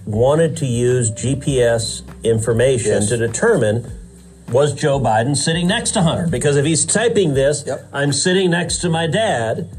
wanted 0.05 0.55
to 0.57 0.67
use 0.67 1.11
GPS 1.11 2.03
information 2.23 2.91
yes. 2.91 3.09
to 3.09 3.17
determine 3.17 3.91
was 4.49 4.73
Joe 4.73 4.99
Biden 4.99 5.35
sitting 5.35 5.67
next 5.67 5.91
to 5.91 6.01
Hunter? 6.03 6.27
Because 6.27 6.55
if 6.55 6.65
he's 6.65 6.85
typing 6.85 7.33
this, 7.33 7.63
yep. 7.65 7.85
I'm 7.91 8.13
sitting 8.13 8.51
next 8.51 8.77
to 8.79 8.89
my 8.89 9.07
dad, 9.07 9.69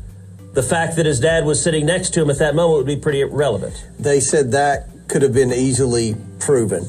the 0.52 0.62
fact 0.62 0.96
that 0.96 1.06
his 1.06 1.20
dad 1.20 1.44
was 1.44 1.62
sitting 1.62 1.86
next 1.86 2.10
to 2.14 2.22
him 2.22 2.30
at 2.30 2.38
that 2.38 2.54
moment 2.54 2.78
would 2.78 2.86
be 2.86 3.00
pretty 3.00 3.22
relevant. 3.24 3.86
They 3.98 4.20
said 4.20 4.50
that 4.52 4.88
could 5.08 5.22
have 5.22 5.32
been 5.32 5.52
easily 5.52 6.16
proven. 6.40 6.86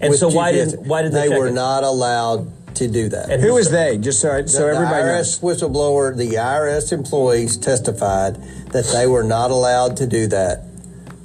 And 0.00 0.14
so 0.14 0.28
why 0.28 0.52
did 0.52 0.86
why 0.86 1.02
did 1.02 1.12
they? 1.12 1.28
They 1.28 1.38
were 1.38 1.48
it? 1.48 1.52
not 1.52 1.84
allowed 1.84 2.52
to 2.76 2.88
do 2.88 3.08
that. 3.08 3.30
And 3.30 3.42
who 3.42 3.54
was 3.54 3.70
they? 3.70 3.98
Just 3.98 4.20
so 4.20 4.42
the, 4.42 4.48
so 4.48 4.66
everybody 4.66 5.02
the 5.02 5.08
IRS 5.08 5.42
knows. 5.42 5.60
whistleblower, 5.60 6.16
the 6.16 6.34
IRS 6.34 6.92
employees 6.92 7.56
testified 7.56 8.36
that 8.72 8.84
they 8.92 9.06
were 9.06 9.22
not 9.22 9.50
allowed 9.50 9.96
to 9.98 10.06
do 10.06 10.26
that 10.28 10.64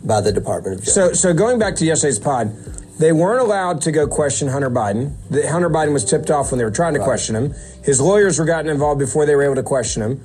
by 0.04 0.22
the 0.22 0.32
Department 0.32 0.80
of 0.80 0.86
Justice. 0.86 0.94
So, 0.94 1.14
so 1.30 1.34
going 1.34 1.60
back 1.60 1.76
to 1.76 1.86
yesterday's 1.86 2.20
pod, 2.20 2.56
they 2.98 3.12
weren't 3.12 3.42
allowed 3.42 3.82
to 3.82 3.92
go 3.92 4.08
question 4.08 4.48
Hunter 4.48 4.70
Biden. 4.70 5.16
The, 5.30 5.50
Hunter 5.50 5.70
Biden 5.70 5.94
was 5.94 6.06
tipped 6.06 6.30
off 6.30 6.52
when 6.52 6.58
they 6.58 6.64
were 6.64 6.72
trying 6.72 6.94
to 6.94 7.00
right. 7.00 7.06
question 7.06 7.36
him. 7.36 7.54
His 7.84 8.00
lawyers 8.00 8.40
were 8.40 8.46
gotten 8.46 8.70
involved 8.70 9.00
before 9.00 9.26
they 9.26 9.36
were 9.36 9.44
able 9.44 9.56
to 9.56 9.64
question 9.64 10.02
him. 10.02 10.24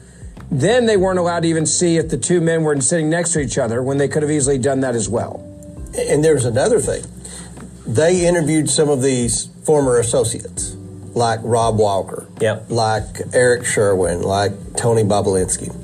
Then 0.51 0.87
they 0.87 0.97
weren't 0.97 1.19
allowed 1.19 1.41
to 1.41 1.49
even 1.49 1.67
see 1.67 1.97
if 1.97 2.09
the 2.09 2.19
two 2.19 2.41
men 2.41 2.63
were 2.63 2.81
sitting 2.81 3.11
next 3.11 3.33
to 3.33 3.41
each 3.41 3.59
other 3.59 3.83
when 3.83 3.99
they 3.99 4.09
could 4.09 4.23
have 4.23 4.31
easily 4.31 4.59
done 4.59 4.81
that 4.81 4.95
as 4.95 5.09
well. 5.09 5.43
And 5.99 6.23
there's 6.23 6.45
another 6.45 6.79
thing. 6.79 7.03
They 7.87 8.27
interviewed 8.27 8.69
some 8.69 8.89
of 8.89 9.03
these 9.03 9.47
former 9.65 9.99
associates, 9.99 10.75
like 11.15 11.41
Rob 11.43 11.79
Walker, 11.79 12.29
yep. 12.41 12.67
like 12.69 13.05
Eric 13.33 13.65
Schwerin, 13.65 14.23
like 14.23 14.53
Tony 14.77 15.03
Bobulinski. 15.03 15.75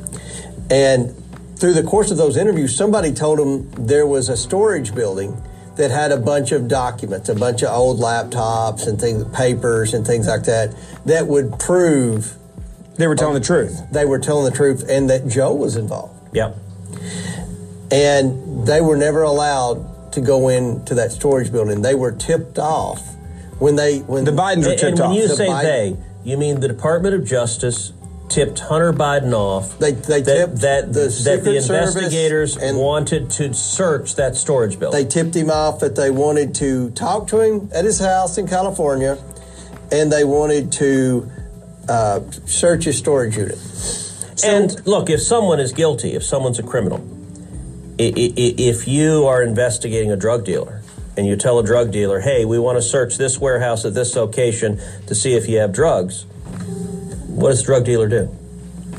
And 0.70 1.14
through 1.56 1.74
the 1.74 1.82
course 1.82 2.10
of 2.10 2.16
those 2.16 2.36
interviews, 2.36 2.76
somebody 2.76 3.12
told 3.12 3.38
them 3.38 3.70
there 3.86 4.06
was 4.06 4.28
a 4.28 4.36
storage 4.36 4.94
building 4.94 5.40
that 5.76 5.90
had 5.90 6.12
a 6.12 6.16
bunch 6.16 6.52
of 6.52 6.68
documents, 6.68 7.28
a 7.28 7.34
bunch 7.34 7.62
of 7.62 7.72
old 7.72 7.98
laptops 7.98 8.86
and 8.86 9.00
things, 9.00 9.24
papers 9.36 9.94
and 9.94 10.06
things 10.06 10.26
like 10.26 10.44
that, 10.44 10.74
that 11.06 11.26
would 11.26 11.58
prove 11.58 12.36
they 12.96 13.06
were 13.06 13.16
telling 13.16 13.34
the 13.34 13.40
truth. 13.40 13.80
They 13.90 14.04
were 14.04 14.18
telling 14.18 14.44
the 14.44 14.56
truth, 14.56 14.84
and 14.88 15.08
that 15.08 15.26
Joe 15.26 15.54
was 15.54 15.76
involved. 15.76 16.28
Yeah. 16.34 16.52
And 17.90 18.66
they 18.66 18.80
were 18.80 18.96
never 18.96 19.22
allowed 19.22 19.91
to 20.12 20.20
go 20.20 20.48
into 20.48 20.94
that 20.94 21.12
storage 21.12 21.50
building. 21.50 21.82
They 21.82 21.94
were 21.94 22.12
tipped 22.12 22.58
off 22.58 23.00
when 23.58 23.76
they 23.76 24.00
when 24.00 24.24
the 24.24 24.32
Bidens 24.32 24.66
were 24.66 24.76
tipped 24.76 24.82
and, 24.82 25.00
and 25.00 25.08
when 25.10 25.18
you 25.18 25.28
the 25.28 25.36
say 25.36 25.46
Biden, 25.46 25.62
they, 25.62 25.96
you 26.30 26.36
mean 26.36 26.60
the 26.60 26.68
Department 26.68 27.14
of 27.14 27.24
Justice 27.24 27.92
tipped 28.28 28.58
Hunter 28.60 28.92
Biden 28.92 29.32
off. 29.32 29.78
They, 29.78 29.92
they 29.92 30.22
that, 30.22 30.36
tipped 30.36 30.60
that, 30.62 30.92
the 30.92 31.08
that 31.24 31.44
the 31.44 31.56
investigators 31.56 32.58
wanted 32.60 33.30
to 33.30 33.52
search 33.54 34.16
that 34.16 34.36
storage 34.36 34.78
building. 34.78 35.00
They 35.00 35.08
tipped 35.08 35.36
him 35.36 35.50
off 35.50 35.80
that 35.80 35.96
they 35.96 36.10
wanted 36.10 36.54
to 36.56 36.90
talk 36.90 37.28
to 37.28 37.40
him 37.40 37.70
at 37.74 37.84
his 37.84 38.00
house 38.00 38.38
in 38.38 38.48
California, 38.48 39.18
and 39.90 40.10
they 40.10 40.24
wanted 40.24 40.72
to 40.72 41.30
uh, 41.88 42.20
search 42.46 42.84
his 42.84 42.98
storage 42.98 43.36
unit. 43.36 43.58
So, 43.58 44.48
and 44.48 44.86
look, 44.86 45.10
if 45.10 45.20
someone 45.20 45.60
is 45.60 45.72
guilty, 45.72 46.14
if 46.14 46.24
someone's 46.24 46.58
a 46.58 46.62
criminal, 46.62 47.06
if 48.08 48.88
you 48.88 49.26
are 49.26 49.42
investigating 49.42 50.10
a 50.10 50.16
drug 50.16 50.44
dealer 50.44 50.82
and 51.16 51.26
you 51.26 51.36
tell 51.36 51.58
a 51.58 51.64
drug 51.64 51.92
dealer, 51.92 52.20
hey, 52.20 52.44
we 52.44 52.58
want 52.58 52.78
to 52.78 52.82
search 52.82 53.16
this 53.18 53.38
warehouse 53.38 53.84
at 53.84 53.94
this 53.94 54.16
location 54.16 54.80
to 55.06 55.14
see 55.14 55.34
if 55.34 55.48
you 55.48 55.58
have 55.58 55.72
drugs, 55.72 56.24
what 57.28 57.50
does 57.50 57.60
the 57.60 57.66
drug 57.66 57.84
dealer 57.84 58.08
do? 58.08 58.34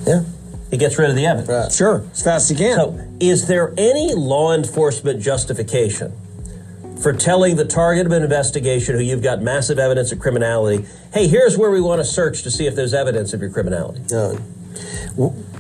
Yeah. 0.05 0.23
He 0.69 0.77
gets 0.77 0.97
rid 0.97 1.09
of 1.09 1.15
the 1.15 1.25
evidence. 1.25 1.49
Right. 1.49 1.71
Sure, 1.71 2.07
as 2.11 2.23
fast 2.23 2.49
as 2.49 2.57
he 2.57 2.63
can. 2.63 2.75
So, 2.77 3.07
is 3.19 3.47
there 3.47 3.73
any 3.77 4.13
law 4.15 4.53
enforcement 4.53 5.21
justification 5.21 6.11
for 7.01 7.13
telling 7.13 7.57
the 7.57 7.65
target 7.65 8.05
of 8.05 8.11
an 8.11 8.23
investigation 8.23 8.95
who 8.95 9.01
you've 9.01 9.21
got 9.21 9.41
massive 9.41 9.77
evidence 9.77 10.11
of 10.11 10.19
criminality, 10.19 10.85
hey, 11.13 11.27
here's 11.27 11.57
where 11.57 11.69
we 11.69 11.79
want 11.79 11.99
to 11.99 12.05
search 12.05 12.41
to 12.43 12.51
see 12.51 12.65
if 12.65 12.75
there's 12.75 12.93
evidence 12.93 13.33
of 13.33 13.41
your 13.41 13.51
criminality? 13.51 14.01
No. 14.09 14.39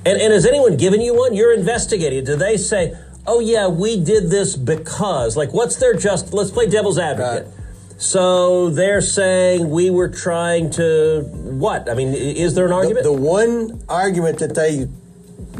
And, 0.05 0.19
and 0.19 0.33
has 0.33 0.45
anyone 0.45 0.77
given 0.77 0.99
you 0.99 1.15
one? 1.15 1.35
You're 1.35 1.53
investigating. 1.53 2.23
Do 2.23 2.35
they 2.35 2.57
say, 2.57 2.97
oh, 3.27 3.39
yeah, 3.39 3.67
we 3.67 4.01
did 4.01 4.29
this 4.29 4.55
because? 4.55 5.37
Like, 5.37 5.53
what's 5.53 5.77
their 5.77 5.93
just, 5.93 6.33
let's 6.33 6.51
play 6.51 6.67
devil's 6.67 6.97
advocate. 6.97 7.47
Right. 7.47 7.63
So 7.97 8.69
they're 8.69 9.01
saying 9.01 9.69
we 9.69 9.89
were 9.89 10.09
trying 10.09 10.71
to 10.71 11.21
what? 11.21 11.89
I 11.89 11.93
mean, 11.93 12.13
is 12.13 12.53
there 12.53 12.65
an 12.65 12.73
argument? 12.73 13.05
The, 13.05 13.13
the, 13.13 13.21
one 13.21 13.81
argument 13.87 14.39
that 14.39 14.55
they 14.55 14.89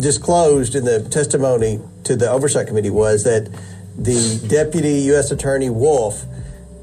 disclosed 0.01 0.75
in 0.75 0.83
the 0.83 1.07
testimony 1.09 1.79
to 2.03 2.15
the 2.17 2.29
oversight 2.29 2.67
committee 2.67 2.89
was 2.89 3.23
that 3.23 3.49
the 3.97 4.45
deputy 4.47 5.01
U.S. 5.13 5.31
Attorney 5.31 5.69
Wolf 5.69 6.25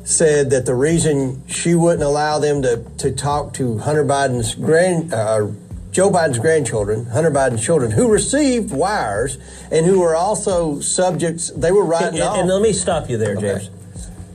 said 0.05 0.51
that 0.51 0.67
the 0.67 0.75
reason 0.75 1.47
she 1.47 1.75
wouldn't 1.75 2.03
allow 2.03 2.39
them 2.39 2.63
to, 2.63 2.85
to 2.99 3.13
talk 3.13 3.53
to 3.55 3.79
Hunter 3.79 4.05
Biden's 4.05 4.55
grand 4.55 5.13
uh, 5.13 5.49
Joe 5.91 6.11
Biden's 6.11 6.39
grandchildren, 6.39 7.07
Hunter 7.07 7.31
Biden's 7.31 7.65
children, 7.65 7.91
who 7.91 8.11
received 8.11 8.73
wires 8.73 9.39
and 9.71 9.85
who 9.87 10.01
were 10.01 10.15
also 10.15 10.81
subjects. 10.81 11.51
They 11.51 11.73
were 11.73 11.85
writing 11.85 12.21
and, 12.21 12.29
off. 12.29 12.39
And 12.39 12.49
let 12.49 12.63
me 12.63 12.73
stop 12.73 13.11
you 13.11 13.19
there, 13.19 13.35
James. 13.35 13.69
Okay. 13.69 13.77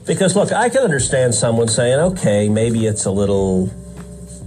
Because 0.06 0.36
look, 0.36 0.52
I 0.52 0.68
can 0.68 0.82
understand 0.82 1.34
someone 1.34 1.68
saying, 1.68 1.98
okay, 1.98 2.48
maybe 2.48 2.86
it's 2.86 3.06
a 3.06 3.10
little 3.10 3.72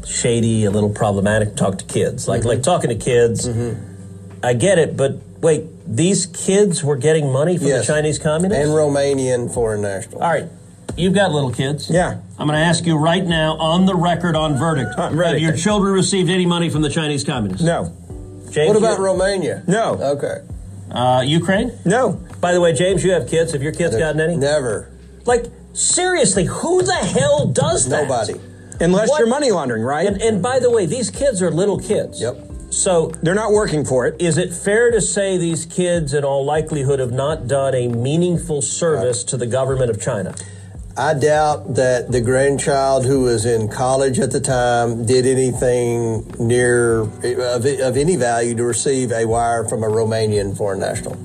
shady, 0.08 0.66
a 0.66 0.72
little 0.72 0.90
problematic 0.90 1.50
to 1.50 1.56
talk 1.56 1.78
to 1.80 1.86
kids. 1.86 2.28
Like 2.28 2.42
mm-hmm. 2.42 2.50
like 2.50 2.64
talking 2.64 2.90
to 2.90 2.96
kids, 2.96 3.48
mm-hmm. 3.48 4.46
I 4.46 4.54
get 4.54 4.80
it, 4.80 4.96
but 4.96 5.20
Wait, 5.42 5.64
these 5.88 6.26
kids 6.26 6.84
were 6.84 6.98
getting 6.98 7.32
money 7.32 7.58
from 7.58 7.68
Yes. 7.68 7.88
the 7.88 7.94
Chinese 7.94 8.20
communists? 8.20 8.62
and 8.62 8.74
Romanian 8.74 9.54
foreign 9.54 9.82
nationals. 9.82 10.22
All 10.22 10.30
right, 10.30 10.50
you've 10.98 11.14
got 11.14 11.32
little 11.32 11.52
kids. 11.52 11.90
Yeah. 11.90 12.20
I'm 12.38 12.48
going 12.48 12.60
to 12.60 12.66
ask 12.66 12.86
you 12.86 12.98
right 12.98 13.26
now, 13.26 13.56
on 13.58 13.86
the 13.86 13.96
record, 13.96 14.36
on 14.36 14.58
verdict. 14.58 14.92
I'm 14.98 15.18
ready. 15.20 15.42
Have 15.42 15.50
your 15.56 15.58
children 15.58 15.94
received 15.94 16.30
any 16.30 16.46
money 16.46 16.70
from 16.70 16.82
the 16.82 16.90
Chinese 16.90 17.24
communists? 17.24 17.64
No. 17.66 17.94
James, 18.52 18.68
What 18.70 18.78
about 18.78 18.98
you- 19.00 19.06
Romania? 19.06 19.64
No. 19.68 19.94
Okay. 20.18 20.38
uh, 20.92 21.22
Ukraine? 21.26 21.72
No. 21.86 22.14
By 22.42 22.54
the 22.54 22.62
way, 22.62 22.74
James, 22.74 23.04
you 23.04 23.12
have 23.12 23.28
kids. 23.28 23.52
Have 23.54 23.62
your 23.62 23.74
kids 23.74 23.96
gotten 23.96 24.20
any? 24.22 24.36
Never. 24.38 24.90
Like, 25.26 25.46
seriously, 25.74 26.46
who 26.46 26.82
the 26.82 26.94
hell 26.94 27.46
does 27.48 27.88
that? 27.90 28.04
Nobody. 28.04 28.40
Unless 28.82 29.10
What? 29.10 29.20
you're 29.20 29.28
money 29.28 29.52
laundering, 29.52 29.84
right? 29.84 30.08
And, 30.08 30.22
and 30.22 30.42
by 30.42 30.60
the 30.60 30.72
way, 30.72 30.86
these 30.86 31.12
kids 31.12 31.42
are 31.42 31.52
little 31.52 31.78
kids. 31.80 32.22
Yep. 32.22 32.38
So, 32.72 33.08
They're 33.24 33.36
not 33.36 33.52
working 33.52 33.84
for 33.84 34.06
it. 34.08 34.22
is 34.22 34.38
it 34.38 34.54
fair 34.54 34.92
to 34.92 35.02
say 35.02 35.38
these 35.38 35.66
kids, 35.66 36.14
in 36.14 36.24
all 36.24 36.46
likelihood, 36.46 37.00
have 37.00 37.12
not 37.12 37.48
done 37.48 37.74
a 37.76 37.88
meaningful 37.88 38.62
service 38.62 39.24
to 39.26 39.38
the 39.38 39.48
government 39.48 39.90
of 39.90 40.00
China? 40.00 40.34
I 41.00 41.14
doubt 41.14 41.76
that 41.76 42.12
the 42.12 42.20
grandchild 42.20 43.06
who 43.06 43.22
was 43.22 43.46
in 43.46 43.70
college 43.70 44.20
at 44.20 44.32
the 44.32 44.42
time 44.42 45.06
did 45.06 45.26
anything 45.26 46.28
near 46.38 47.00
of, 47.04 47.66
of 47.66 47.96
any 47.96 48.18
value 48.18 48.54
to 48.56 48.66
receive 48.66 49.14
a 49.14 49.24
wire 49.26 49.64
from 49.64 49.84
a 49.84 49.88
Romanian 49.88 50.58
foreign 50.58 50.82
national. 50.82 51.18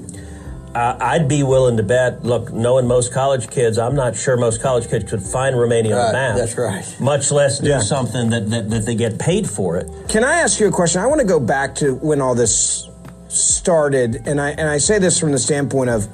Uh, 0.77 0.97
I'd 1.01 1.27
be 1.29 1.43
willing 1.43 1.77
to 1.79 1.83
bet. 1.83 2.25
Look, 2.25 2.53
knowing 2.53 2.87
most 2.87 3.13
college 3.13 3.51
kids, 3.51 3.77
I'm 3.77 3.97
not 3.97 4.15
sure 4.15 4.37
most 4.37 4.63
college 4.63 4.89
kids 4.89 5.11
could 5.11 5.23
find 5.23 5.59
Romania 5.59 5.97
on 5.97 5.99
Right, 5.99 6.07
the 6.07 6.13
map. 6.13 6.37
that's 6.37 6.57
right. 6.57 6.97
Much 7.01 7.33
less 7.33 7.59
do 7.59 7.69
Yeah. 7.71 7.81
something 7.81 8.31
that, 8.31 8.49
that, 8.51 8.71
that 8.71 8.87
they 8.87 8.95
get 8.95 9.19
paid 9.19 9.51
for 9.51 9.77
it. 9.77 9.91
Can 10.09 10.23
I 10.23 10.39
ask 10.39 10.61
you 10.61 10.69
a 10.69 10.73
question? 10.73 11.01
I 11.03 11.07
want 11.07 11.21
to 11.21 11.27
go 11.27 11.41
back 11.41 11.75
to 11.77 11.97
when 11.97 12.21
all 12.21 12.37
this 12.37 12.89
started, 13.27 14.23
and 14.27 14.41
I 14.41 14.51
and 14.51 14.69
I 14.69 14.79
say 14.79 15.01
this 15.01 15.19
from 15.19 15.33
the 15.33 15.39
standpoint 15.41 15.91
of 15.91 16.07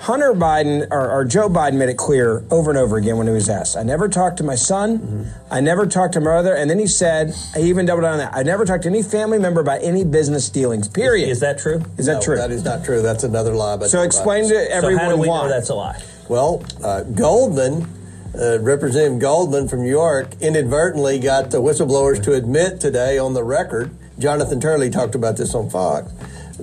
Hunter 0.00 0.32
Biden 0.32 0.88
or, 0.90 1.10
or 1.10 1.26
Joe 1.26 1.50
Biden 1.50 1.74
made 1.74 1.90
it 1.90 1.98
clear 1.98 2.42
over 2.50 2.70
and 2.70 2.78
over 2.78 2.96
again 2.96 3.18
when 3.18 3.26
he 3.26 3.34
was 3.34 3.50
asked. 3.50 3.76
I 3.76 3.82
never 3.82 4.08
talked 4.08 4.38
to 4.38 4.42
my 4.42 4.54
son. 4.54 4.98
Mm-hmm. 4.98 5.52
I 5.52 5.60
never 5.60 5.86
talked 5.86 6.14
to 6.14 6.20
my 6.20 6.36
mother. 6.36 6.56
And 6.56 6.70
then 6.70 6.78
he 6.78 6.86
said, 6.86 7.34
he 7.54 7.68
even 7.68 7.84
doubled 7.84 8.04
down 8.04 8.14
on 8.14 8.18
that. 8.20 8.34
I 8.34 8.42
never 8.42 8.64
talked 8.64 8.84
to 8.84 8.88
any 8.88 9.02
family 9.02 9.38
member 9.38 9.60
about 9.60 9.82
any 9.82 10.04
business 10.04 10.48
dealings. 10.48 10.88
Period. 10.88 11.28
Is 11.28 11.40
that 11.40 11.58
true? 11.58 11.84
Is 11.98 12.06
that 12.06 12.22
true? 12.22 12.36
That 12.36 12.50
is 12.50 12.64
not 12.64 12.82
true. 12.82 13.02
That's 13.02 13.24
another 13.24 13.54
lie. 13.54 13.76
But 13.76 13.90
so 13.90 14.00
explain 14.00 14.48
to 14.48 14.72
everyone 14.72 15.00
so 15.00 15.04
how 15.04 15.10
do 15.10 15.20
we 15.20 15.28
why. 15.28 15.42
know 15.42 15.48
that's 15.50 15.68
a 15.68 15.74
lie? 15.74 16.02
Well, 16.30 16.64
uh, 16.82 17.02
Goldman, 17.02 17.86
uh, 18.34 18.58
Representative 18.60 19.18
Goldman 19.18 19.68
from 19.68 19.82
New 19.82 19.90
York, 19.90 20.30
inadvertently 20.40 21.18
got 21.18 21.50
the 21.50 21.60
whistleblowers 21.60 22.22
to 22.24 22.32
admit 22.32 22.80
today 22.80 23.18
on 23.18 23.34
the 23.34 23.44
record. 23.44 23.90
Jonathan 24.18 24.60
Turley 24.60 24.88
talked 24.88 25.14
about 25.14 25.36
this 25.36 25.54
on 25.54 25.68
Fox 25.68 26.10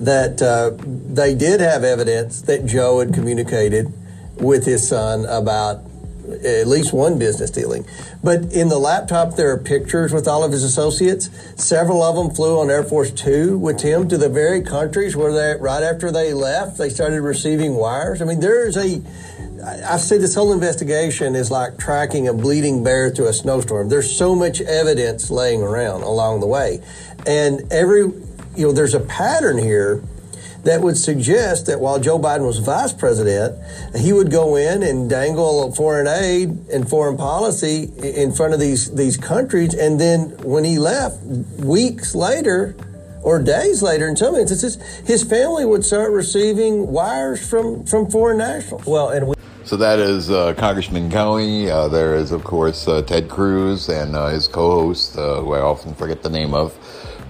that 0.04 0.40
uh, 0.42 0.70
they 1.12 1.34
did 1.34 1.60
have 1.60 1.84
evidence 1.84 2.42
that 2.42 2.66
Joe 2.66 3.00
had 3.00 3.14
communicated 3.14 3.92
with 4.36 4.64
his 4.64 4.86
son 4.86 5.24
about 5.26 5.82
at 6.44 6.66
least 6.66 6.92
one 6.92 7.18
business 7.18 7.50
dealing. 7.50 7.86
But 8.22 8.52
in 8.52 8.68
the 8.68 8.78
laptop, 8.78 9.36
there 9.36 9.50
are 9.50 9.56
pictures 9.58 10.12
with 10.12 10.28
all 10.28 10.44
of 10.44 10.52
his 10.52 10.62
associates. 10.62 11.30
Several 11.56 12.02
of 12.02 12.16
them 12.16 12.34
flew 12.34 12.60
on 12.60 12.68
Air 12.68 12.84
Force 12.84 13.10
Two 13.10 13.56
with 13.56 13.80
him 13.80 14.08
to 14.08 14.18
the 14.18 14.28
very 14.28 14.60
countries 14.60 15.16
where 15.16 15.32
they, 15.32 15.60
right 15.60 15.82
after 15.82 16.10
they 16.10 16.34
left, 16.34 16.76
they 16.76 16.90
started 16.90 17.22
receiving 17.22 17.74
wires. 17.76 18.20
I 18.20 18.26
mean, 18.26 18.40
there 18.40 18.66
is 18.66 18.76
a, 18.76 19.02
I- 19.64 19.96
said 19.96 20.20
this 20.20 20.34
whole 20.34 20.52
investigation 20.52 21.34
is 21.34 21.50
like 21.50 21.78
tracking 21.78 22.28
a 22.28 22.34
bleeding 22.34 22.84
bear 22.84 23.08
through 23.10 23.28
a 23.28 23.32
snowstorm. 23.32 23.88
There's 23.88 24.14
so 24.14 24.34
much 24.34 24.60
evidence 24.60 25.30
laying 25.30 25.62
around 25.62 26.02
along 26.02 26.40
the 26.40 26.46
way. 26.46 26.82
And 27.26 27.72
every, 27.72 28.12
you 28.58 28.66
know, 28.66 28.72
there's 28.72 28.94
a 28.94 29.00
pattern 29.00 29.56
here 29.56 30.02
that 30.64 30.80
would 30.80 30.96
suggest 30.96 31.66
that 31.66 31.78
while 31.78 32.00
Joe 32.00 32.18
Biden 32.18 32.44
was 32.44 32.58
vice 32.58 32.92
president, 32.92 33.56
he 33.96 34.12
would 34.12 34.32
go 34.32 34.56
in 34.56 34.82
and 34.82 35.08
dangle 35.08 35.72
foreign 35.72 36.08
aid 36.08 36.68
and 36.68 36.88
foreign 36.88 37.16
policy 37.16 37.84
in 38.02 38.32
front 38.32 38.52
of 38.54 38.60
these 38.60 38.92
these 38.92 39.16
countries, 39.16 39.74
and 39.74 40.00
then 40.00 40.30
when 40.42 40.64
he 40.64 40.78
left, 40.78 41.22
weeks 41.62 42.16
later 42.16 42.74
or 43.22 43.40
days 43.40 43.80
later, 43.82 44.08
in 44.08 44.16
some 44.16 44.34
instances, 44.34 44.76
his 45.06 45.22
family 45.22 45.64
would 45.64 45.84
start 45.84 46.10
receiving 46.10 46.88
wires 46.88 47.48
from 47.48 47.86
from 47.86 48.10
foreign 48.10 48.38
nationals. 48.38 48.84
Well, 48.84 49.10
and 49.10 49.28
we, 49.28 49.34
So 49.64 49.76
that 49.76 50.00
is 50.00 50.30
uh, 50.30 50.54
Congressman 50.54 51.10
Comer. 51.10 51.70
Uh, 51.70 51.88
there 51.88 52.16
is, 52.16 52.32
of 52.32 52.42
course, 52.42 52.88
uh, 52.88 53.02
Ted 53.02 53.28
Cruz 53.28 53.88
and 53.88 54.16
uh, 54.16 54.28
his 54.28 54.48
co-host, 54.48 55.16
uh, 55.16 55.42
who 55.42 55.52
I 55.52 55.60
often 55.60 55.94
forget 55.94 56.22
the 56.22 56.30
name 56.30 56.54
of, 56.54 56.74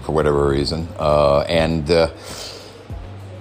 for 0.09 0.15
whatever 0.15 0.47
reason. 0.47 0.87
Uh, 0.97 1.41
and 1.41 1.89
uh, 1.91 2.07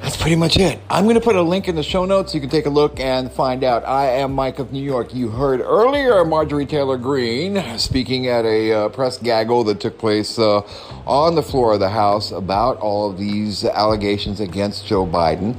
that's 0.03 0.17
pretty 0.17 0.37
much 0.37 0.59
it. 0.59 0.79
I'm 0.91 1.05
going 1.05 1.15
to 1.15 1.21
put 1.21 1.35
a 1.35 1.43
link 1.43 1.67
in 1.67 1.75
the 1.77 1.83
show 1.83 2.05
notes. 2.05 2.35
You 2.35 2.41
can 2.41 2.51
take 2.51 2.67
a 2.67 2.71
look 2.71 3.01
and 3.01 3.33
find 3.33 3.65
out. 3.65 3.87
I 3.87 4.07
am 4.07 4.35
Mike 4.35 4.59
of 4.59 4.71
New 4.71 4.83
York. 4.83 5.15
You 5.15 5.31
heard 5.31 5.61
earlier 5.61 6.25
Marjorie 6.27 6.67
Taylor 6.67 6.99
Greene 6.99 7.79
speaking 7.79 8.27
at 8.27 8.45
a 8.45 8.73
uh, 8.73 8.89
press 8.91 9.17
gaggle 9.17 9.65
that 9.65 9.81
took 9.81 9.97
place 9.99 10.39
uh, 10.39 10.61
on 11.07 11.35
the 11.35 11.43
floor 11.43 11.73
of 11.73 11.81
the 11.81 11.89
House 11.89 12.33
about 12.33 12.77
all 12.79 13.11
of 13.11 13.19
these 13.19 13.65
allegations 13.65 14.41
against 14.41 14.87
Joe 14.87 15.07
Biden. 15.07 15.57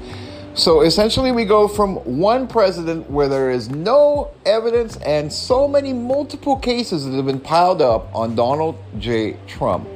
So 0.54 0.82
essentially, 0.82 1.32
we 1.32 1.46
go 1.46 1.68
from 1.68 1.96
one 1.96 2.48
president 2.48 3.10
where 3.10 3.28
there 3.28 3.50
is 3.50 3.70
no 3.70 4.32
evidence 4.46 4.98
and 4.98 5.32
so 5.32 5.68
many 5.68 5.92
multiple 5.94 6.58
cases 6.58 7.06
that 7.06 7.16
have 7.16 7.26
been 7.26 7.40
piled 7.40 7.82
up 7.82 8.14
on 8.14 8.36
Donald 8.36 8.78
J. 9.00 9.38
Trump 9.48 9.88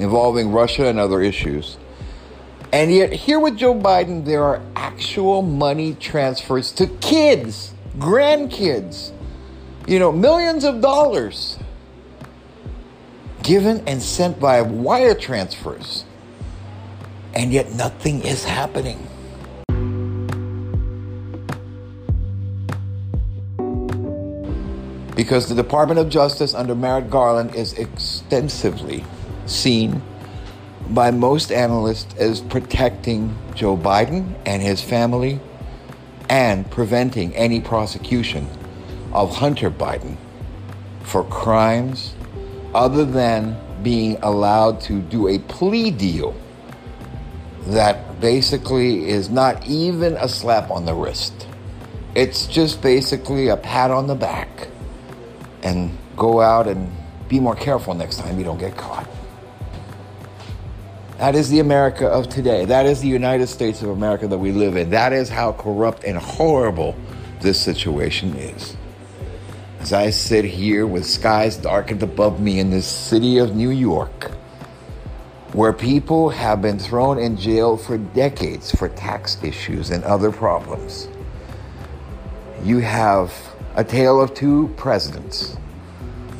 involving 0.00 0.50
Russia 0.50 0.86
and 0.86 0.98
other 0.98 1.20
issues. 1.20 1.76
And 2.72 2.92
yet, 2.92 3.12
here 3.12 3.40
with 3.40 3.56
Joe 3.56 3.74
Biden, 3.74 4.24
there 4.24 4.44
are 4.44 4.62
actual 4.76 5.42
money 5.42 5.94
transfers 5.94 6.72
to 6.72 6.86
kids, 6.86 7.74
grandkids, 7.98 9.12
you 9.86 9.98
know, 9.98 10.12
millions 10.12 10.64
of 10.64 10.80
dollars 10.80 11.58
given 13.42 13.82
and 13.86 14.00
sent 14.00 14.38
by 14.38 14.62
wire 14.62 15.14
transfers. 15.14 16.04
And 17.34 17.52
yet, 17.52 17.72
nothing 17.74 18.22
is 18.22 18.44
happening. 18.44 19.06
Because 25.16 25.48
the 25.48 25.54
Department 25.54 26.00
of 26.00 26.08
Justice 26.08 26.54
under 26.54 26.74
Merrick 26.74 27.10
Garland 27.10 27.54
is 27.54 27.72
extensively 27.74 29.04
seen 29.50 30.02
by 30.90 31.10
most 31.10 31.52
analysts 31.52 32.14
as 32.16 32.40
protecting 32.40 33.36
Joe 33.54 33.76
Biden 33.76 34.34
and 34.46 34.62
his 34.62 34.80
family 34.82 35.40
and 36.28 36.68
preventing 36.70 37.34
any 37.34 37.60
prosecution 37.60 38.48
of 39.12 39.36
Hunter 39.36 39.70
Biden 39.70 40.16
for 41.02 41.24
crimes 41.24 42.14
other 42.74 43.04
than 43.04 43.56
being 43.82 44.16
allowed 44.22 44.80
to 44.82 45.00
do 45.00 45.28
a 45.28 45.38
plea 45.38 45.90
deal 45.90 46.34
that 47.66 48.20
basically 48.20 49.08
is 49.08 49.28
not 49.28 49.66
even 49.66 50.14
a 50.14 50.28
slap 50.28 50.70
on 50.70 50.84
the 50.84 50.94
wrist. 50.94 51.46
It's 52.14 52.46
just 52.46 52.82
basically 52.82 53.48
a 53.48 53.56
pat 53.56 53.90
on 53.90 54.06
the 54.06 54.14
back 54.14 54.68
and 55.62 55.96
go 56.16 56.40
out 56.40 56.66
and 56.66 56.92
be 57.28 57.38
more 57.38 57.54
careful 57.54 57.94
next 57.94 58.18
time 58.18 58.38
you 58.38 58.44
don't 58.44 58.58
get 58.58 58.76
caught. 58.76 59.08
That 61.20 61.34
is 61.34 61.50
the 61.50 61.58
America 61.58 62.06
of 62.06 62.30
today. 62.30 62.64
That 62.64 62.86
is 62.86 63.02
the 63.02 63.08
United 63.08 63.48
States 63.48 63.82
of 63.82 63.90
America 63.90 64.26
that 64.26 64.38
we 64.38 64.52
live 64.52 64.74
in. 64.78 64.88
That 64.88 65.12
is 65.12 65.28
how 65.28 65.52
corrupt 65.52 66.04
and 66.04 66.16
horrible 66.16 66.96
this 67.42 67.60
situation 67.60 68.34
is. 68.36 68.74
As 69.80 69.92
I 69.92 70.08
sit 70.08 70.46
here 70.46 70.86
with 70.86 71.04
skies 71.04 71.58
darkened 71.58 72.02
above 72.02 72.40
me 72.40 72.58
in 72.58 72.70
this 72.70 72.86
city 72.86 73.36
of 73.36 73.54
New 73.54 73.68
York, 73.68 74.30
where 75.52 75.74
people 75.74 76.30
have 76.30 76.62
been 76.62 76.78
thrown 76.78 77.18
in 77.18 77.36
jail 77.36 77.76
for 77.76 77.98
decades 77.98 78.74
for 78.74 78.88
tax 78.88 79.36
issues 79.44 79.90
and 79.90 80.02
other 80.04 80.32
problems, 80.32 81.06
you 82.64 82.78
have 82.78 83.30
a 83.76 83.84
tale 83.84 84.22
of 84.22 84.32
two 84.32 84.72
presidents 84.78 85.58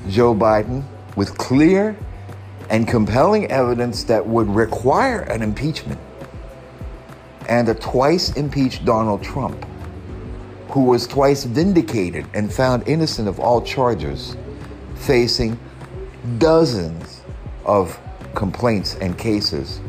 Joe 0.09 0.35
Biden, 0.35 0.85
with 1.17 1.37
clear 1.37 1.95
and 2.71 2.87
compelling 2.87 3.51
evidence 3.51 4.05
that 4.05 4.25
would 4.25 4.49
require 4.49 5.23
an 5.23 5.43
impeachment, 5.43 6.01
and 7.49 7.69
a 7.69 7.75
twice 7.75 8.37
impeached 8.37 8.85
Donald 8.85 9.23
Trump, 9.23 9.67
who 10.71 10.85
was 10.85 11.09
twice 11.09 11.43
vindicated 11.43 12.25
and 12.33 12.53
found 12.53 12.87
innocent 12.87 13.27
of 13.27 13.41
all 13.41 13.61
charges, 13.61 14.37
facing 14.95 15.59
dozens 16.39 17.23
of 17.65 17.99
complaints 18.37 18.95
and 19.01 19.19
cases, 19.19 19.81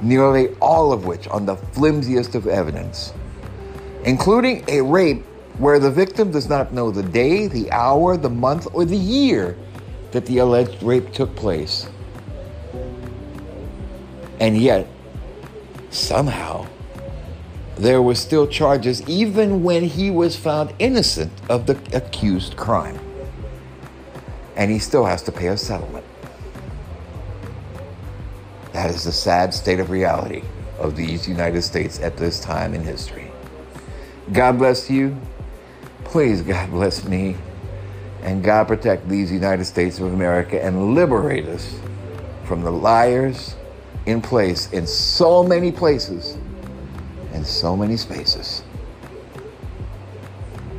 nearly 0.00 0.48
all 0.60 0.92
of 0.92 1.04
which 1.04 1.28
on 1.28 1.44
the 1.44 1.56
flimsiest 1.56 2.34
of 2.34 2.46
evidence, 2.46 3.12
including 4.04 4.64
a 4.68 4.80
rape 4.80 5.22
where 5.58 5.78
the 5.78 5.90
victim 5.90 6.30
does 6.30 6.48
not 6.48 6.72
know 6.72 6.90
the 6.90 7.02
day, 7.02 7.46
the 7.48 7.70
hour, 7.70 8.16
the 8.16 8.30
month, 8.30 8.66
or 8.72 8.86
the 8.86 8.96
year 8.96 9.56
that 10.12 10.24
the 10.24 10.38
alleged 10.38 10.82
rape 10.82 11.12
took 11.12 11.34
place. 11.36 11.86
And 14.40 14.56
yet, 14.56 14.86
somehow, 15.90 16.66
there 17.76 18.02
were 18.02 18.14
still 18.14 18.46
charges 18.46 19.06
even 19.08 19.62
when 19.62 19.84
he 19.84 20.10
was 20.10 20.36
found 20.36 20.72
innocent 20.78 21.32
of 21.48 21.66
the 21.66 21.78
accused 21.96 22.56
crime. 22.56 22.98
And 24.56 24.70
he 24.70 24.78
still 24.78 25.04
has 25.04 25.22
to 25.22 25.32
pay 25.32 25.48
a 25.48 25.56
settlement. 25.56 26.04
That 28.72 28.90
is 28.90 29.04
the 29.04 29.12
sad 29.12 29.54
state 29.54 29.80
of 29.80 29.90
reality 29.90 30.42
of 30.78 30.96
these 30.96 31.28
United 31.28 31.62
States 31.62 32.00
at 32.00 32.16
this 32.16 32.40
time 32.40 32.74
in 32.74 32.82
history. 32.82 33.30
God 34.32 34.58
bless 34.58 34.90
you. 34.90 35.16
Please, 36.04 36.42
God 36.42 36.70
bless 36.70 37.04
me. 37.04 37.36
And 38.22 38.42
God 38.42 38.68
protect 38.68 39.08
these 39.08 39.30
United 39.30 39.64
States 39.64 39.98
of 39.98 40.12
America 40.12 40.62
and 40.62 40.94
liberate 40.94 41.46
us 41.46 41.78
from 42.44 42.62
the 42.62 42.70
liars 42.70 43.54
in 44.06 44.20
place 44.20 44.70
in 44.72 44.86
so 44.86 45.42
many 45.42 45.72
places 45.72 46.36
and 47.32 47.46
so 47.46 47.76
many 47.76 47.96
spaces. 47.96 48.62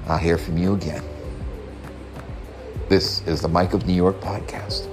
I'll 0.08 0.18
hear 0.18 0.38
from 0.38 0.58
you 0.58 0.74
again. 0.74 1.04
This 2.88 3.26
is 3.28 3.42
the 3.42 3.48
Mike 3.48 3.74
of 3.74 3.88
New 3.88 3.94
York 3.94 4.20
podcast. 4.22 4.88